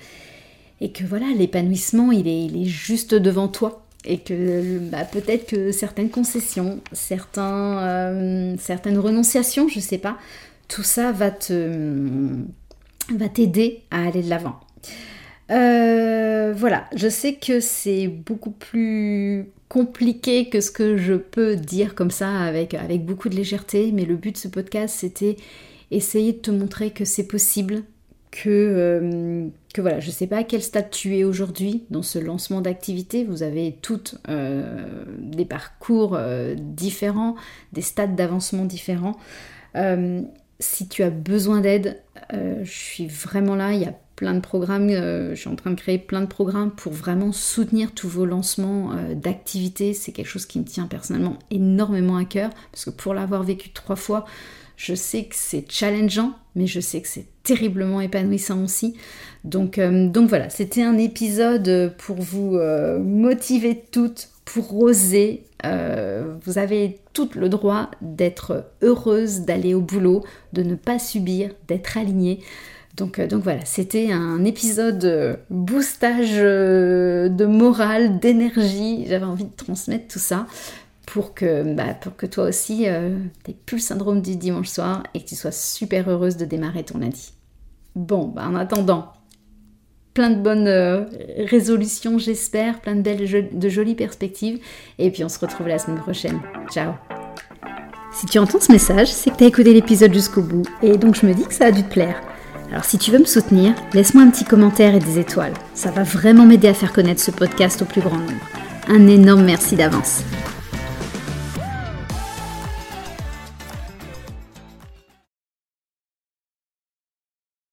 et 0.81 0.93
que 0.93 1.05
voilà 1.05 1.27
l'épanouissement 1.37 2.13
il 2.13 2.29
est, 2.29 2.45
il 2.45 2.69
juste 2.69 3.15
devant 3.15 3.49
toi 3.49 3.85
et 4.05 4.19
que 4.19 4.79
bah, 4.79 5.05
peut-être 5.05 5.47
que 5.47 5.73
certaines 5.73 6.11
concessions, 6.11 6.81
certains, 6.93 8.55
certaines 8.59 8.99
renonciations, 8.99 9.69
je 9.69 9.81
sais 9.81 9.99
pas, 9.99 10.19
tout 10.69 10.83
ça 10.83 11.11
va 11.13 11.31
te 11.31 12.45
va 13.13 13.29
t'aider 13.29 13.83
à 13.91 14.07
aller 14.07 14.23
de 14.23 14.31
l'avant. 14.31 14.61
Euh, 15.51 16.55
voilà, 16.57 16.87
je 16.95 17.09
sais 17.09 17.35
que 17.35 17.61
c'est 17.61 18.09
beaucoup 18.09 18.51
plus 18.51 19.47
compliqué 19.69 20.49
que 20.49 20.61
ce 20.61 20.71
que 20.71 20.97
je 20.97 21.15
peux 21.15 21.57
dire 21.57 21.95
comme 21.95 22.11
ça 22.11 22.31
avec, 22.31 22.77
beaucoup 23.05 23.29
de 23.29 23.37
légèreté, 23.37 23.93
mais 23.93 24.05
le 24.05 24.17
but 24.17 24.33
de 24.33 24.37
ce 24.39 24.49
podcast 24.49 24.97
c'était 25.01 25.37
essayer 25.91 26.33
de 26.33 26.39
te 26.39 26.51
montrer 26.51 26.91
que 26.91 27.05
c'est 27.05 27.27
possible, 27.27 27.83
que, 28.31 28.49
euh, 28.49 29.49
voilà, 29.77 30.01
je 30.01 30.11
sais 30.11 30.27
pas 30.27 30.39
à 30.39 30.45
quel 30.45 30.63
stade 30.63 30.91
tu 30.91 31.17
es 31.17 31.25
aujourd'hui 31.25 31.85
dans 31.91 32.03
ce 32.03 32.19
lancement 32.19 32.61
d'activité, 32.61 33.25
vous 33.25 33.43
avez 33.43 33.77
toutes 33.83 34.17
euh, 34.29 35.05
des 35.19 35.45
parcours 35.45 36.19
différents, 36.57 37.37
des 37.73 37.83
stades 37.83 38.17
d'avancement 38.17 38.65
différents 38.65 39.17
si 40.61 40.89
tu 40.89 41.03
as 41.03 41.11
besoin 41.11 41.61
d'aide, 41.61 42.01
je 42.33 42.71
suis 42.71 43.07
vraiment 43.07 43.55
là. 43.55 43.73
Il 43.73 43.81
y 43.81 43.87
a 43.87 43.95
plein 44.17 44.35
de 44.35 44.41
programmes, 44.41 44.89
euh, 44.91 45.35
je 45.35 45.41
suis 45.41 45.49
en 45.49 45.57
train 45.57 45.71
de 45.71 45.81
créer 45.81 45.99
plein 45.99 46.21
de 46.21 46.27
programmes 46.27 46.71
pour 46.71 46.93
vraiment 46.93 47.33
soutenir 47.33 47.93
tous 47.93 48.09
vos 48.09 48.27
lancements 48.27 48.93
euh, 48.93 49.15
d'activités. 49.15 49.93
C'est 49.95 50.13
quelque 50.13 50.29
chose 50.29 50.47
qui 50.47 50.59
me 50.59 50.65
tient 50.65 50.87
personnellement 50.87 51.39
énormément 51.51 52.17
à 52.17 52.25
cœur 52.25 52.51
parce 52.71 52.85
que 52.85 52.91
pour 52.91 53.15
l'avoir 53.15 53.43
vécu 53.43 53.71
trois 53.71 53.97
fois, 53.97 54.25
je 54.77 54.95
sais 54.95 55.25
que 55.25 55.35
c'est 55.37 55.71
challengeant, 55.71 56.33
mais 56.55 56.67
je 56.67 56.81
sais 56.81 57.01
que 57.01 57.09
c'est 57.09 57.27
terriblement 57.43 58.01
épanouissant 58.01 58.63
aussi. 58.65 58.97
Donc, 59.45 59.79
donc 59.79 60.29
voilà, 60.29 60.51
c'était 60.51 60.83
un 60.83 60.99
épisode 60.99 61.95
pour 61.99 62.17
vous 62.17 62.59
motiver 62.99 63.85
toutes 63.93 64.31
pour 64.45 64.79
oser. 64.79 65.45
Euh, 65.65 66.35
vous 66.45 66.59
avez 66.59 67.01
tout 67.13 67.31
le 67.35 67.49
droit 67.49 67.91
d'être 68.01 68.67
heureuse 68.83 69.41
d'aller 69.41 69.75
au 69.75 69.81
boulot, 69.81 70.25
de 70.53 70.63
ne 70.63 70.75
pas 70.75 70.99
subir, 70.99 71.51
d'être 71.69 71.97
alignée. 71.97 72.41
Donc, 72.97 73.19
euh, 73.19 73.27
voilà, 73.33 73.65
c'était 73.65 74.13
un 74.13 74.45
épisode 74.45 75.05
euh, 75.05 75.37
boostage 75.51 76.37
de 76.37 77.47
morale, 77.47 78.21
d'énergie. 78.21 79.07
J'avais 79.09 79.25
envie 79.25 79.45
de 79.45 79.57
transmettre 79.57 80.09
tout 80.09 80.19
ça 80.19 80.47
pour 81.07 81.35
que, 81.35 81.75
bah, 81.75 81.95
que 82.17 82.27
toi 82.27 82.45
aussi, 82.45 82.87
tu 83.45 83.53
plus 83.53 83.77
le 83.77 83.83
syndrome 83.83 84.23
du 84.23 84.37
dimanche 84.37 84.69
soir 84.69 85.03
et 85.13 85.21
que 85.21 85.27
tu 85.27 85.35
sois 85.37 85.53
super 85.53 86.09
heureuse 86.09 86.37
de 86.37 86.45
démarrer 86.45 86.83
ton 86.83 86.99
lundi. 86.99 87.33
Bon, 87.95 88.27
bah, 88.27 88.47
en 88.49 88.55
attendant, 88.55 89.13
plein 90.15 90.31
de 90.31 90.41
bonnes 90.41 90.69
euh, 90.69 91.05
résolutions, 91.51 92.19
j'espère, 92.19 92.81
plein 92.81 92.95
de 92.95 93.03
belles, 93.03 93.51
de 93.53 93.69
jolies 93.69 93.97
perspectives. 93.97 94.61
Et 94.99 95.11
puis 95.11 95.25
on 95.25 95.29
se 95.29 95.39
retrouve 95.41 95.67
la 95.67 95.79
semaine 95.79 95.99
prochaine. 95.99 96.41
Ciao 96.71 96.93
Si 98.13 98.27
tu 98.27 98.39
entends 98.39 98.61
ce 98.61 98.73
message, 98.73 99.09
c'est 99.13 99.31
que 99.31 99.37
tu 99.37 99.45
as 99.45 99.49
écouté 99.49 99.75
l'épisode 99.75 100.15
jusqu'au 100.15 100.43
bout. 100.43 100.67
Et 100.83 100.97
donc 100.97 101.17
je 101.17 101.27
me 101.27 101.35
dis 101.35 101.45
que 101.45 101.55
ça 101.55 101.67
a 101.67 101.73
dû 101.73 101.83
te 101.83 101.93
plaire. 101.93 102.23
Alors 102.71 102.85
si 102.85 102.97
tu 102.97 103.11
veux 103.11 103.19
me 103.19 103.25
soutenir, 103.25 103.75
laisse-moi 103.93 104.23
un 104.23 104.31
petit 104.31 104.45
commentaire 104.45 104.95
et 104.95 105.01
des 105.01 105.19
étoiles. 105.19 105.55
Ça 105.75 105.91
va 105.91 106.05
vraiment 106.05 106.47
m'aider 106.47 106.69
à 106.69 106.75
faire 106.75 106.93
connaître 106.93 107.21
ce 107.21 107.33
podcast 107.33 107.83
au 107.83 107.85
plus 107.85 108.01
grand 108.01 108.17
nombre. 108.17 108.33
Un 108.89 109.07
énorme 109.09 109.45
merci 109.45 109.75
d'avance. 109.75 110.23